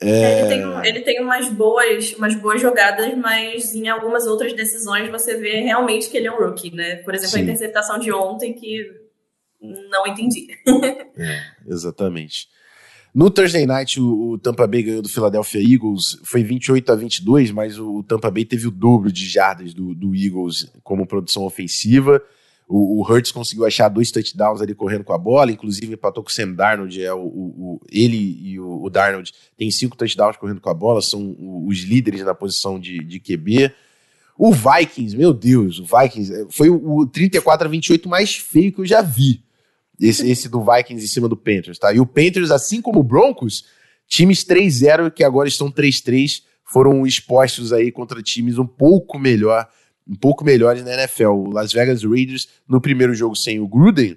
É... 0.00 0.40
Ele, 0.40 0.48
tem, 0.48 0.88
ele 0.88 1.00
tem 1.00 1.22
umas 1.22 1.48
boas, 1.48 2.12
umas 2.14 2.34
boas 2.36 2.60
jogadas, 2.60 3.16
mas 3.16 3.74
em 3.74 3.88
algumas 3.88 4.26
outras 4.26 4.52
decisões 4.52 5.10
você 5.10 5.36
vê 5.36 5.60
realmente 5.60 6.08
que 6.08 6.16
ele 6.16 6.28
é 6.28 6.32
um 6.32 6.38
rookie, 6.38 6.72
né? 6.72 6.96
Por 6.96 7.14
exemplo, 7.14 7.32
Sim. 7.32 7.40
a 7.40 7.42
interceptação 7.42 7.98
de 7.98 8.12
ontem 8.12 8.52
que 8.52 8.86
não 9.60 10.06
entendi. 10.06 10.46
é, 11.18 11.40
exatamente. 11.66 12.48
No 13.12 13.30
Thursday 13.30 13.66
Night, 13.66 14.00
o, 14.00 14.30
o, 14.32 14.38
Tampa 14.38 14.66
Bay 14.66 14.82
ganhou 14.82 15.02
do 15.02 15.08
Philadelphia 15.08 15.60
Eagles, 15.60 16.20
foi 16.24 16.44
28 16.44 16.92
a 16.92 16.94
22, 16.94 17.50
mas 17.50 17.78
o, 17.78 17.96
o 17.96 18.02
Tampa 18.04 18.30
Bay 18.30 18.44
teve 18.44 18.68
o 18.68 18.70
dobro 18.70 19.10
de 19.10 19.26
jardas 19.26 19.74
do, 19.74 19.94
do 19.94 20.14
Eagles 20.14 20.70
como 20.84 21.06
produção 21.06 21.44
ofensiva. 21.44 22.22
O, 22.68 23.00
o 23.00 23.02
Hurts 23.02 23.32
conseguiu 23.32 23.64
achar 23.64 23.88
dois 23.88 24.10
touchdowns 24.10 24.60
ali 24.60 24.74
correndo 24.74 25.02
com 25.02 25.14
a 25.14 25.18
bola, 25.18 25.50
inclusive 25.50 25.94
empatou 25.94 26.22
com 26.22 26.28
o 26.28 26.32
Sam 26.32 26.52
Darnold. 26.52 27.02
É 27.02 27.14
o, 27.14 27.18
o 27.18 27.80
ele 27.90 28.38
e 28.42 28.60
o, 28.60 28.82
o, 28.82 28.90
Darnold 28.90 29.32
têm 29.56 29.70
cinco 29.70 29.96
touchdowns 29.96 30.36
correndo 30.36 30.60
com 30.60 30.68
a 30.68 30.74
bola, 30.74 31.00
são 31.00 31.34
os 31.66 31.78
líderes 31.78 32.22
na 32.22 32.34
posição 32.34 32.78
de, 32.78 33.02
de 33.02 33.18
QB. 33.18 33.72
O 34.36 34.52
Vikings, 34.52 35.16
meu 35.16 35.32
Deus, 35.32 35.78
o 35.78 35.84
Vikings 35.84 36.32
é, 36.32 36.46
foi 36.50 36.68
o 36.68 37.06
34 37.06 37.66
a 37.66 37.70
28 37.70 38.06
mais 38.06 38.36
feio 38.36 38.70
que 38.70 38.80
eu 38.80 38.86
já 38.86 39.00
vi. 39.00 39.42
Esse, 39.98 40.30
esse 40.30 40.48
do 40.48 40.62
Vikings 40.62 41.02
em 41.02 41.08
cima 41.08 41.28
do 41.28 41.36
Panthers, 41.36 41.78
tá? 41.78 41.92
E 41.92 41.98
o 41.98 42.06
Panthers, 42.06 42.50
assim 42.50 42.80
como 42.80 43.00
o 43.00 43.02
Broncos, 43.02 43.64
times 44.06 44.44
3-0 44.44 45.10
que 45.10 45.24
agora 45.24 45.48
estão 45.48 45.72
3-3, 45.72 46.42
foram 46.64 47.06
expostos 47.06 47.72
aí 47.72 47.90
contra 47.90 48.22
times 48.22 48.58
um 48.58 48.66
pouco 48.66 49.18
melhor 49.18 49.66
um 50.08 50.14
pouco 50.14 50.44
melhores 50.44 50.84
na 50.84 50.94
NFL. 50.94 51.28
O 51.28 51.50
Las 51.50 51.72
Vegas 51.72 52.02
Raiders, 52.02 52.48
no 52.66 52.80
primeiro 52.80 53.14
jogo 53.14 53.36
sem 53.36 53.60
o 53.60 53.68
Gruden, 53.68 54.16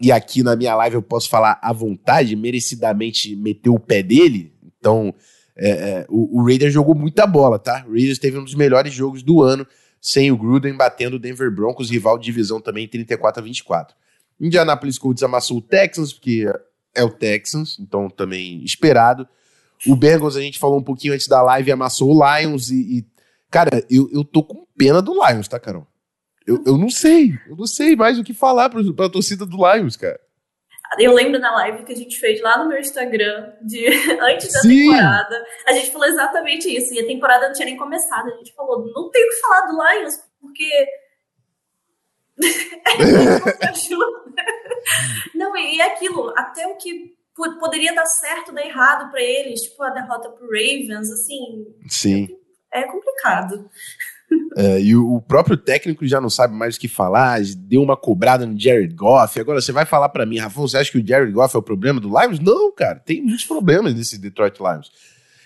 e 0.00 0.10
aqui 0.10 0.42
na 0.42 0.56
minha 0.56 0.74
live 0.74 0.96
eu 0.96 1.02
posso 1.02 1.28
falar 1.28 1.58
à 1.62 1.72
vontade, 1.72 2.34
merecidamente 2.34 3.36
meteu 3.36 3.74
o 3.74 3.80
pé 3.80 4.02
dele. 4.02 4.52
Então, 4.78 5.14
é, 5.56 5.70
é, 5.70 6.06
o, 6.08 6.40
o 6.40 6.44
Raiders 6.46 6.72
jogou 6.72 6.94
muita 6.94 7.26
bola, 7.26 7.58
tá? 7.58 7.84
O 7.86 7.92
Raiders 7.92 8.18
teve 8.18 8.38
um 8.38 8.44
dos 8.44 8.54
melhores 8.54 8.92
jogos 8.92 9.22
do 9.22 9.42
ano 9.42 9.66
sem 10.00 10.32
o 10.32 10.36
Gruden, 10.36 10.74
batendo 10.74 11.16
o 11.16 11.18
Denver 11.18 11.54
Broncos, 11.54 11.90
rival 11.90 12.18
de 12.18 12.24
divisão 12.24 12.60
também, 12.60 12.88
34 12.88 13.42
a 13.42 13.44
24. 13.44 13.94
Indianapolis 14.40 14.98
Colts 14.98 15.22
amassou 15.22 15.58
o 15.58 15.62
Texans, 15.62 16.14
porque 16.14 16.50
é 16.94 17.04
o 17.04 17.10
Texans, 17.10 17.76
então 17.78 18.08
também 18.08 18.64
esperado. 18.64 19.28
O 19.86 19.94
Bengals, 19.94 20.36
a 20.36 20.40
gente 20.40 20.58
falou 20.58 20.78
um 20.78 20.82
pouquinho 20.82 21.12
antes 21.12 21.28
da 21.28 21.42
live, 21.42 21.70
amassou 21.70 22.10
o 22.14 22.38
Lions 22.38 22.70
e, 22.70 22.98
e 22.98 23.06
Cara, 23.50 23.84
eu, 23.90 24.08
eu 24.12 24.24
tô 24.24 24.44
com 24.44 24.64
pena 24.78 25.02
do 25.02 25.12
Lions, 25.12 25.48
tá, 25.48 25.58
Carol? 25.58 25.86
Eu, 26.46 26.62
eu 26.64 26.78
não 26.78 26.88
sei, 26.88 27.32
eu 27.48 27.56
não 27.56 27.66
sei 27.66 27.96
mais 27.96 28.18
o 28.18 28.24
que 28.24 28.32
falar 28.32 28.70
pra, 28.70 28.80
pra 28.96 29.10
torcida 29.10 29.44
do 29.44 29.56
Lions, 29.56 29.96
cara. 29.96 30.20
Eu 30.98 31.12
lembro 31.12 31.40
da 31.40 31.52
live 31.52 31.84
que 31.84 31.92
a 31.92 31.96
gente 31.96 32.18
fez 32.18 32.40
lá 32.40 32.58
no 32.58 32.68
meu 32.68 32.78
Instagram, 32.78 33.52
de 33.62 33.86
antes 34.20 34.52
da 34.52 34.60
Sim. 34.60 34.90
temporada. 34.90 35.46
A 35.66 35.72
gente 35.72 35.92
falou 35.92 36.08
exatamente 36.08 36.68
isso. 36.68 36.92
E 36.94 37.00
a 37.00 37.06
temporada 37.06 37.46
não 37.46 37.54
tinha 37.54 37.66
nem 37.66 37.76
começado. 37.76 38.28
A 38.28 38.36
gente 38.36 38.52
falou, 38.54 38.92
não 38.92 39.08
tem 39.10 39.24
o 39.24 39.28
que 39.28 39.40
falar 39.40 39.66
do 39.66 39.78
Lions, 39.80 40.20
porque. 40.40 40.88
não, 45.34 45.56
e 45.56 45.80
é 45.80 45.92
aquilo, 45.92 46.32
até 46.36 46.66
o 46.66 46.76
que 46.76 47.14
poderia 47.60 47.94
dar 47.94 48.06
certo, 48.06 48.52
dar 48.52 48.64
errado 48.64 49.10
para 49.10 49.22
eles, 49.22 49.60
tipo 49.60 49.82
a 49.82 49.90
derrota 49.90 50.30
pro 50.30 50.46
Ravens, 50.46 51.10
assim. 51.10 51.66
Sim 51.88 52.39
é 52.72 52.82
complicado. 52.84 53.68
É, 54.56 54.80
e 54.80 54.94
o 54.94 55.20
próprio 55.20 55.56
técnico 55.56 56.06
já 56.06 56.20
não 56.20 56.30
sabe 56.30 56.54
mais 56.54 56.76
o 56.76 56.80
que 56.80 56.88
falar, 56.88 57.40
deu 57.56 57.82
uma 57.82 57.96
cobrada 57.96 58.46
no 58.46 58.58
Jared 58.58 58.94
Goff. 58.94 59.38
Agora 59.40 59.60
você 59.60 59.72
vai 59.72 59.84
falar 59.84 60.08
para 60.08 60.26
mim, 60.26 60.38
Rafa, 60.38 60.60
você 60.60 60.78
acha 60.78 60.90
que 60.90 60.98
o 60.98 61.06
Jared 61.06 61.32
Goff 61.32 61.54
é 61.54 61.58
o 61.58 61.62
problema 61.62 62.00
do 62.00 62.08
Lions? 62.08 62.38
Não, 62.38 62.72
cara, 62.72 63.00
tem 63.00 63.22
muitos 63.22 63.44
problemas 63.44 63.94
nesse 63.94 64.18
Detroit 64.18 64.58
Lions. 64.58 64.90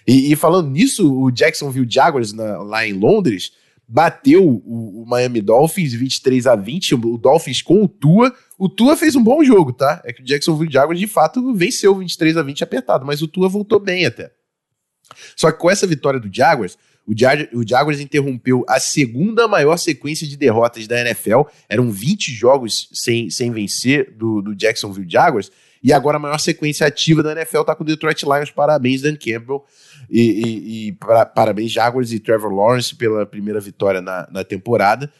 E, 0.06 0.32
e 0.32 0.36
falando 0.36 0.70
nisso, 0.70 1.12
o 1.14 1.30
Jacksonville 1.30 1.86
Jaguars 1.88 2.32
na, 2.32 2.58
lá 2.58 2.86
em 2.86 2.92
Londres 2.92 3.52
bateu 3.86 4.42
o, 4.44 5.02
o, 5.02 5.06
Miami 5.06 5.40
Dolphins 5.40 5.92
23 5.92 6.46
a 6.46 6.56
20, 6.56 6.94
o 6.94 7.18
Dolphins 7.18 7.62
com 7.62 7.82
o 7.82 7.88
Tua. 7.88 8.34
O 8.58 8.68
Tua 8.68 8.96
fez 8.96 9.14
um 9.14 9.22
bom 9.22 9.42
jogo, 9.44 9.72
tá? 9.72 10.02
É 10.04 10.12
que 10.12 10.22
o 10.22 10.24
Jacksonville 10.24 10.72
Jaguars 10.72 10.98
de 10.98 11.06
fato 11.06 11.54
venceu 11.54 11.94
23 11.94 12.36
a 12.36 12.42
20 12.42 12.64
apertado, 12.64 13.04
mas 13.04 13.22
o 13.22 13.28
Tua 13.28 13.48
voltou 13.48 13.78
bem 13.78 14.06
até. 14.06 14.30
Só 15.36 15.50
que 15.50 15.58
com 15.58 15.70
essa 15.70 15.86
vitória 15.86 16.18
do 16.18 16.34
Jaguars, 16.34 16.78
o, 17.06 17.12
Jag 17.16 17.48
o 17.52 17.66
Jaguars 17.66 18.00
interrompeu 18.00 18.64
a 18.68 18.80
segunda 18.80 19.46
maior 19.46 19.76
sequência 19.76 20.26
de 20.26 20.36
derrotas 20.36 20.86
da 20.86 21.00
NFL. 21.00 21.42
Eram 21.68 21.90
20 21.90 22.32
jogos 22.32 22.88
sem, 22.92 23.28
sem 23.30 23.50
vencer 23.50 24.12
do, 24.16 24.40
do 24.40 24.54
Jacksonville 24.54 25.08
Jaguars. 25.08 25.50
E 25.82 25.92
agora 25.92 26.16
a 26.16 26.20
maior 26.20 26.38
sequência 26.38 26.86
ativa 26.86 27.22
da 27.22 27.32
NFL 27.32 27.60
está 27.60 27.74
com 27.74 27.82
o 27.82 27.86
Detroit 27.86 28.22
Lions. 28.22 28.50
Parabéns, 28.50 29.02
Dan 29.02 29.16
Campbell. 29.16 29.62
E, 30.10 30.20
e, 30.20 30.88
e 30.88 30.92
para, 30.92 31.26
parabéns, 31.26 31.70
Jaguars 31.70 32.10
e 32.10 32.18
Trevor 32.18 32.50
Lawrence 32.50 32.94
pela 32.94 33.26
primeira 33.26 33.60
vitória 33.60 34.00
na, 34.00 34.26
na 34.30 34.42
temporada. 34.42 35.12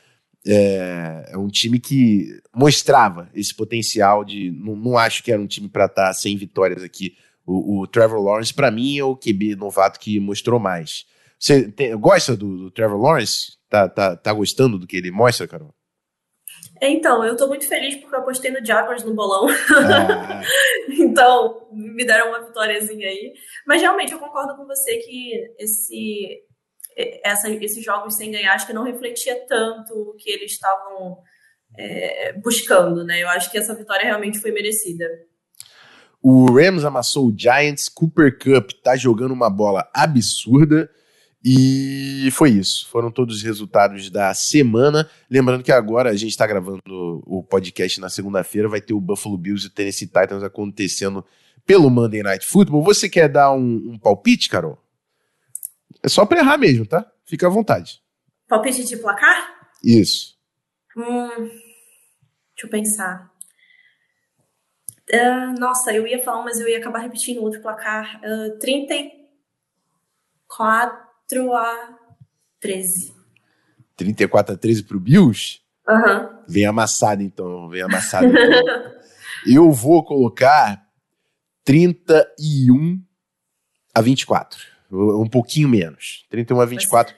É, 0.46 1.30
é, 1.32 1.38
um 1.38 1.48
time 1.48 1.78
que 1.78 2.40
mostrava 2.54 3.28
esse 3.34 3.54
potencial 3.54 4.24
de. 4.24 4.50
Não, 4.50 4.74
não 4.74 4.96
acho 4.96 5.22
que 5.22 5.30
era 5.30 5.40
um 5.40 5.46
time 5.46 5.68
para 5.68 5.84
estar 5.84 6.06
tá 6.06 6.12
sem 6.14 6.34
vitórias 6.34 6.82
aqui. 6.82 7.14
O, 7.46 7.80
o 7.80 7.86
Trevor 7.86 8.22
Lawrence, 8.22 8.54
para 8.54 8.70
mim, 8.70 8.98
é 8.98 9.04
o 9.04 9.16
QB 9.16 9.56
novato 9.56 10.00
que 10.00 10.18
mostrou 10.18 10.58
mais. 10.58 11.04
Você 11.44 11.70
tem, 11.70 11.94
gosta 11.94 12.34
do, 12.34 12.56
do, 12.56 12.70
Trevor 12.70 12.98
Lawrence? 12.98 13.58
Tá, 13.68 13.86
tá, 13.86 14.16
tá 14.16 14.32
gostando 14.32 14.78
do 14.78 14.86
que 14.86 14.96
ele 14.96 15.10
mostra, 15.10 15.46
Carol? 15.46 15.74
Então, 16.80 17.22
eu 17.22 17.36
tô 17.36 17.46
muito 17.48 17.68
feliz 17.68 17.96
porque 17.96 18.14
eu 18.14 18.20
apostei 18.20 18.50
no 18.50 18.64
Jaguars 18.64 19.04
no 19.04 19.12
bolão. 19.12 19.46
Ah. 19.70 20.40
então, 20.88 21.68
me 21.70 22.02
deram 22.06 22.28
uma 22.28 22.46
vitóriazinha 22.46 23.06
aí. 23.06 23.34
Mas 23.66 23.82
realmente 23.82 24.10
eu 24.10 24.18
concordo 24.18 24.56
com 24.56 24.64
você 24.64 24.96
que 24.96 25.32
esse, 25.58 26.40
essa, 27.22 27.50
esses 27.50 27.84
jogos 27.84 28.16
sem 28.16 28.30
ganhar 28.30 28.54
acho 28.54 28.66
que 28.66 28.72
não 28.72 28.82
refletia 28.82 29.38
tanto 29.46 29.92
o 29.92 30.14
que 30.14 30.30
eles 30.30 30.52
estavam 30.52 31.18
é, 31.76 32.32
buscando, 32.38 33.04
né? 33.04 33.22
Eu 33.22 33.28
acho 33.28 33.50
que 33.50 33.58
essa 33.58 33.74
vitória 33.74 34.06
realmente 34.06 34.40
foi 34.40 34.50
merecida. 34.50 35.04
O 36.22 36.46
Rams 36.46 36.86
amassou 36.86 37.26
o 37.26 37.38
Giants, 37.38 37.90
Cooper 37.90 38.38
Cup 38.38 38.70
tá 38.82 38.96
jogando 38.96 39.32
uma 39.32 39.50
bola 39.50 39.86
absurda. 39.92 40.90
E 41.44 42.30
foi 42.32 42.50
isso. 42.50 42.88
Foram 42.88 43.10
todos 43.10 43.36
os 43.36 43.42
resultados 43.42 44.08
da 44.08 44.32
semana. 44.32 45.10
Lembrando 45.28 45.62
que 45.62 45.70
agora 45.70 46.08
a 46.08 46.16
gente 46.16 46.30
está 46.30 46.46
gravando 46.46 47.22
o 47.26 47.42
podcast 47.42 48.00
na 48.00 48.08
segunda-feira. 48.08 48.66
Vai 48.66 48.80
ter 48.80 48.94
o 48.94 49.00
Buffalo 49.00 49.36
Bills 49.36 49.66
e 49.66 49.68
o 49.68 49.70
Tennessee 49.70 50.06
Titans 50.06 50.42
acontecendo 50.42 51.22
pelo 51.66 51.90
Monday 51.90 52.22
Night 52.22 52.46
Football. 52.46 52.82
Você 52.84 53.10
quer 53.10 53.28
dar 53.28 53.52
um, 53.52 53.90
um 53.90 53.98
palpite, 53.98 54.48
Carol? 54.48 54.78
É 56.02 56.08
só 56.08 56.24
para 56.24 56.38
errar 56.38 56.56
mesmo, 56.56 56.86
tá? 56.86 57.06
Fica 57.26 57.46
à 57.46 57.50
vontade. 57.50 58.00
Palpite 58.48 58.82
de 58.82 58.96
placar? 58.96 59.68
Isso. 59.84 60.38
Hum, 60.96 61.28
deixa 61.28 62.64
eu 62.64 62.70
pensar. 62.70 63.30
Uh, 65.12 65.60
nossa, 65.60 65.92
eu 65.92 66.06
ia 66.06 66.22
falar, 66.22 66.42
mas 66.42 66.58
eu 66.58 66.66
ia 66.66 66.78
acabar 66.78 67.00
repetindo 67.00 67.42
outro 67.42 67.60
placar. 67.60 68.18
Uh, 68.24 68.58
34 68.58 71.03
a 71.54 71.98
13. 72.60 73.14
34 73.96 74.54
a 74.54 74.58
13 74.58 74.82
pro 74.84 75.00
Bills? 75.00 75.60
Uhum. 75.88 76.28
Vem 76.48 76.66
amassado 76.66 77.22
então, 77.22 77.68
vem 77.68 77.82
amassado. 77.82 78.26
Então. 78.26 78.92
eu 79.46 79.70
vou 79.70 80.04
colocar 80.04 80.86
31 81.64 83.02
a 83.94 84.00
24. 84.00 84.60
Um 84.90 85.28
pouquinho 85.28 85.68
menos. 85.68 86.24
31 86.30 86.60
a 86.60 86.64
24. 86.66 87.14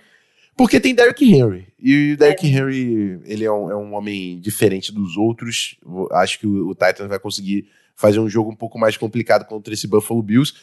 Porque 0.57 0.81
tem 0.81 0.95
Derrick 0.95 1.25
Henry. 1.25 1.69
E 1.79 2.13
o 2.13 2.17
Derrick 2.17 2.47
é. 2.47 2.51
Henry, 2.51 3.21
ele 3.25 3.45
é 3.45 3.53
um, 3.53 3.71
é 3.71 3.77
um, 3.77 3.95
homem 3.95 4.41
diferente 4.41 4.91
dos 4.91 5.17
outros. 5.17 5.77
Acho 6.13 6.39
que 6.39 6.47
o, 6.47 6.69
o 6.69 6.75
Titans 6.75 7.09
vai 7.09 7.19
conseguir 7.19 7.69
fazer 7.95 8.21
um 8.21 8.29
jogo 8.29 8.51
um 8.51 8.57
pouco 8.57 8.79
mais 8.79 8.97
complicado 8.97 9.47
contra 9.47 9.73
esse 9.75 9.87
Buffalo 9.87 10.23
Bills 10.23 10.55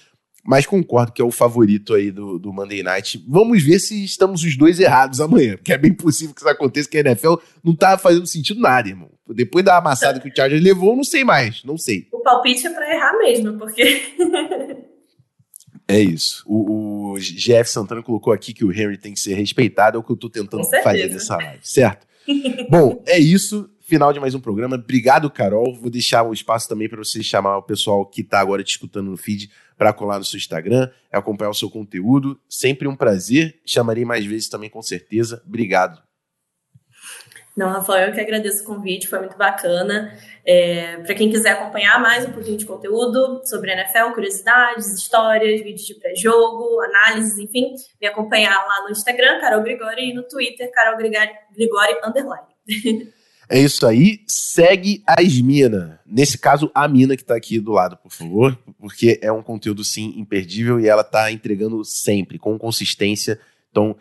mas 0.45 0.65
concordo 0.65 1.13
que 1.13 1.21
é 1.21 1.25
o 1.25 1.31
favorito 1.31 1.93
aí 1.93 2.11
do, 2.11 2.37
do 2.37 2.51
Monday 2.51 2.83
Night. 2.83 3.23
Vamos 3.27 3.63
ver 3.63 3.79
se 3.79 4.03
estamos 4.03 4.43
os 4.43 4.57
dois 4.57 4.79
errados 4.79 5.21
amanhã, 5.21 5.55
porque 5.55 5.71
é 5.71 5.77
bem 5.77 5.93
possível 5.93 6.35
que 6.35 6.41
isso 6.41 6.49
aconteça, 6.49 6.89
que 6.89 6.97
a 6.97 7.01
NFL 7.01 7.35
não 7.63 7.73
tá 7.75 7.97
fazendo 7.97 8.27
sentido 8.27 8.59
nada, 8.59 8.89
irmão. 8.89 9.09
Depois 9.29 9.63
da 9.63 9.77
amassada 9.77 10.19
que 10.19 10.27
o 10.27 10.35
Chargers 10.35 10.61
levou, 10.61 10.95
não 10.95 11.03
sei 11.03 11.23
mais, 11.23 11.63
não 11.63 11.77
sei. 11.77 12.07
O 12.11 12.19
palpite 12.19 12.67
é 12.67 12.69
pra 12.69 12.93
errar 12.93 13.17
mesmo, 13.17 13.57
porque... 13.57 14.15
é 15.87 15.99
isso. 15.99 16.43
O, 16.45 17.13
o 17.13 17.19
GF 17.19 17.65
Santana 17.65 18.03
colocou 18.03 18.33
aqui 18.33 18.53
que 18.53 18.65
o 18.65 18.71
Henry 18.71 18.97
tem 18.97 19.13
que 19.13 19.19
ser 19.19 19.35
respeitado, 19.35 19.97
é 19.97 19.99
o 19.99 20.03
que 20.03 20.11
eu 20.11 20.17
tô 20.17 20.29
tentando 20.29 20.65
fazer 20.83 21.09
nessa 21.09 21.37
live, 21.37 21.59
certo? 21.63 22.05
Bom, 22.69 23.01
é 23.05 23.17
isso 23.17 23.69
final 23.83 24.11
de 24.13 24.19
mais 24.19 24.33
um 24.33 24.39
programa. 24.39 24.75
Obrigado, 24.75 25.29
Carol. 25.29 25.75
Vou 25.75 25.89
deixar 25.89 26.23
o 26.23 26.33
espaço 26.33 26.67
também 26.67 26.89
para 26.89 26.97
você 26.97 27.21
chamar 27.21 27.57
o 27.57 27.63
pessoal 27.63 28.05
que 28.05 28.21
está 28.21 28.39
agora 28.39 28.63
te 28.63 28.71
escutando 28.71 29.11
no 29.11 29.17
feed 29.17 29.51
para 29.77 29.93
colar 29.93 30.19
no 30.19 30.25
seu 30.25 30.37
Instagram, 30.37 30.89
acompanhar 31.11 31.49
o 31.49 31.53
seu 31.53 31.69
conteúdo. 31.69 32.39
Sempre 32.49 32.87
um 32.87 32.95
prazer. 32.95 33.59
Chamarei 33.65 34.05
mais 34.05 34.25
vezes 34.25 34.49
também, 34.49 34.69
com 34.69 34.81
certeza. 34.81 35.43
Obrigado. 35.45 36.01
Não, 37.55 37.69
Rafael, 37.69 38.07
eu 38.07 38.13
que 38.13 38.19
agradeço 38.19 38.63
o 38.63 38.65
convite, 38.65 39.07
foi 39.07 39.19
muito 39.19 39.37
bacana. 39.37 40.17
É, 40.43 40.97
para 40.97 41.13
quem 41.13 41.29
quiser 41.29 41.51
acompanhar 41.51 42.01
mais 42.01 42.25
um 42.25 42.31
pouquinho 42.31 42.57
de 42.57 42.65
conteúdo 42.65 43.41
sobre 43.45 43.71
a 43.71 43.75
NFL, 43.75 44.13
curiosidades, 44.15 44.87
histórias, 44.87 45.61
vídeos 45.61 45.85
de 45.85 45.93
pré-jogo, 45.93 46.81
análises, 46.81 47.37
enfim, 47.37 47.75
me 48.01 48.07
acompanhar 48.07 48.55
lá 48.55 48.83
no 48.83 48.89
Instagram, 48.89 49.39
Carol 49.39 49.61
Grigori, 49.61 50.09
e 50.09 50.13
no 50.15 50.23
Twitter, 50.23 50.71
Carol 50.71 50.97
Grigori, 50.97 51.29
Grigori 51.55 51.95
underline. 52.03 52.47
É 53.49 53.59
isso 53.59 53.85
aí. 53.85 54.21
Segue 54.27 55.03
a 55.07 55.21
Esmina. 55.21 55.99
Nesse 56.05 56.37
caso, 56.37 56.71
a 56.73 56.87
mina 56.87 57.17
que 57.17 57.23
tá 57.23 57.35
aqui 57.35 57.59
do 57.59 57.71
lado, 57.71 57.97
por 57.97 58.11
favor. 58.11 58.57
Porque 58.79 59.19
é 59.21 59.31
um 59.31 59.41
conteúdo, 59.41 59.83
sim, 59.83 60.13
imperdível 60.17 60.79
e 60.79 60.87
ela 60.87 61.03
tá 61.03 61.31
entregando 61.31 61.83
sempre, 61.83 62.37
com 62.37 62.57
consistência. 62.57 63.39
Então, 63.73 63.95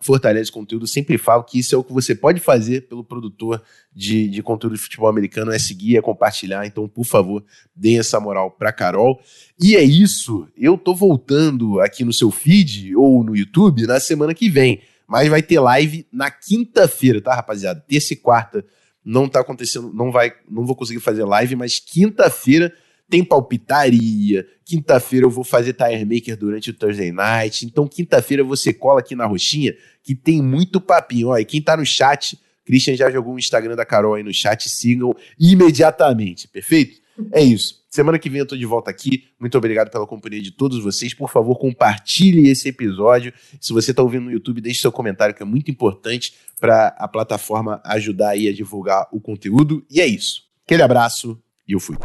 fortalece 0.00 0.50
o 0.50 0.54
conteúdo. 0.54 0.88
Sempre 0.88 1.16
falo 1.16 1.44
que 1.44 1.60
isso 1.60 1.72
é 1.72 1.78
o 1.78 1.84
que 1.84 1.92
você 1.92 2.16
pode 2.16 2.40
fazer 2.40 2.88
pelo 2.88 3.04
produtor 3.04 3.62
de, 3.94 4.28
de 4.28 4.42
conteúdo 4.42 4.74
de 4.74 4.82
futebol 4.82 5.08
americano, 5.08 5.52
é 5.52 5.58
seguir, 5.58 5.96
é 5.96 6.02
compartilhar. 6.02 6.66
Então, 6.66 6.88
por 6.88 7.04
favor, 7.04 7.44
deem 7.76 8.00
essa 8.00 8.18
moral 8.18 8.50
pra 8.50 8.72
Carol. 8.72 9.20
E 9.62 9.76
é 9.76 9.82
isso. 9.84 10.48
Eu 10.56 10.76
tô 10.76 10.92
voltando 10.96 11.80
aqui 11.80 12.04
no 12.04 12.12
seu 12.12 12.32
feed 12.32 12.96
ou 12.96 13.22
no 13.22 13.36
YouTube 13.36 13.86
na 13.86 14.00
semana 14.00 14.34
que 14.34 14.50
vem. 14.50 14.80
Mas 15.06 15.28
vai 15.28 15.42
ter 15.42 15.60
live 15.60 16.06
na 16.12 16.30
quinta-feira, 16.30 17.20
tá, 17.20 17.34
rapaziada? 17.34 17.84
Terça 17.86 18.14
e 18.14 18.16
quarta 18.16 18.64
não 19.04 19.28
tá 19.28 19.40
acontecendo, 19.40 19.92
não 19.92 20.10
vai, 20.10 20.32
não 20.48 20.64
vou 20.64 20.74
conseguir 20.74 21.00
fazer 21.00 21.24
live, 21.24 21.54
mas 21.56 21.78
quinta-feira 21.78 22.72
tem 23.08 23.22
palpitaria. 23.22 24.46
Quinta-feira 24.64 25.26
eu 25.26 25.30
vou 25.30 25.44
fazer 25.44 25.74
tire 25.74 26.04
maker 26.04 26.36
durante 26.36 26.70
o 26.70 26.74
Thursday 26.74 27.12
night. 27.12 27.66
Então 27.66 27.86
quinta-feira 27.86 28.42
você 28.42 28.72
cola 28.72 29.00
aqui 29.00 29.14
na 29.14 29.26
roxinha 29.26 29.76
que 30.02 30.14
tem 30.14 30.42
muito 30.42 30.80
papinho. 30.80 31.28
Ó, 31.28 31.38
e 31.38 31.44
quem 31.44 31.60
tá 31.60 31.76
no 31.76 31.84
chat, 31.84 32.38
Christian 32.64 32.96
já 32.96 33.10
jogou 33.10 33.34
o 33.34 33.38
Instagram 33.38 33.76
da 33.76 33.84
Carol 33.84 34.14
aí 34.14 34.22
no 34.22 34.32
chat, 34.32 34.68
sigam 34.70 35.14
imediatamente, 35.38 36.48
perfeito? 36.48 37.03
É 37.32 37.42
isso. 37.42 37.84
Semana 37.88 38.18
que 38.18 38.28
vem 38.28 38.40
eu 38.40 38.46
tô 38.46 38.56
de 38.56 38.66
volta 38.66 38.90
aqui. 38.90 39.24
Muito 39.38 39.56
obrigado 39.56 39.90
pela 39.90 40.06
companhia 40.06 40.42
de 40.42 40.50
todos 40.50 40.82
vocês. 40.82 41.14
Por 41.14 41.30
favor, 41.30 41.56
compartilhe 41.56 42.48
esse 42.48 42.68
episódio. 42.68 43.32
Se 43.60 43.72
você 43.72 43.92
está 43.92 44.02
ouvindo 44.02 44.24
no 44.24 44.32
YouTube, 44.32 44.60
deixe 44.60 44.80
seu 44.80 44.90
comentário, 44.90 45.34
que 45.34 45.42
é 45.42 45.46
muito 45.46 45.70
importante 45.70 46.34
para 46.60 46.88
a 46.98 47.06
plataforma 47.06 47.80
ajudar 47.84 48.30
aí 48.30 48.48
a 48.48 48.52
divulgar 48.52 49.06
o 49.12 49.20
conteúdo. 49.20 49.86
E 49.90 50.00
é 50.00 50.06
isso. 50.06 50.42
Aquele 50.64 50.82
abraço 50.82 51.40
e 51.68 51.72
eu 51.72 51.80
fui. 51.80 51.96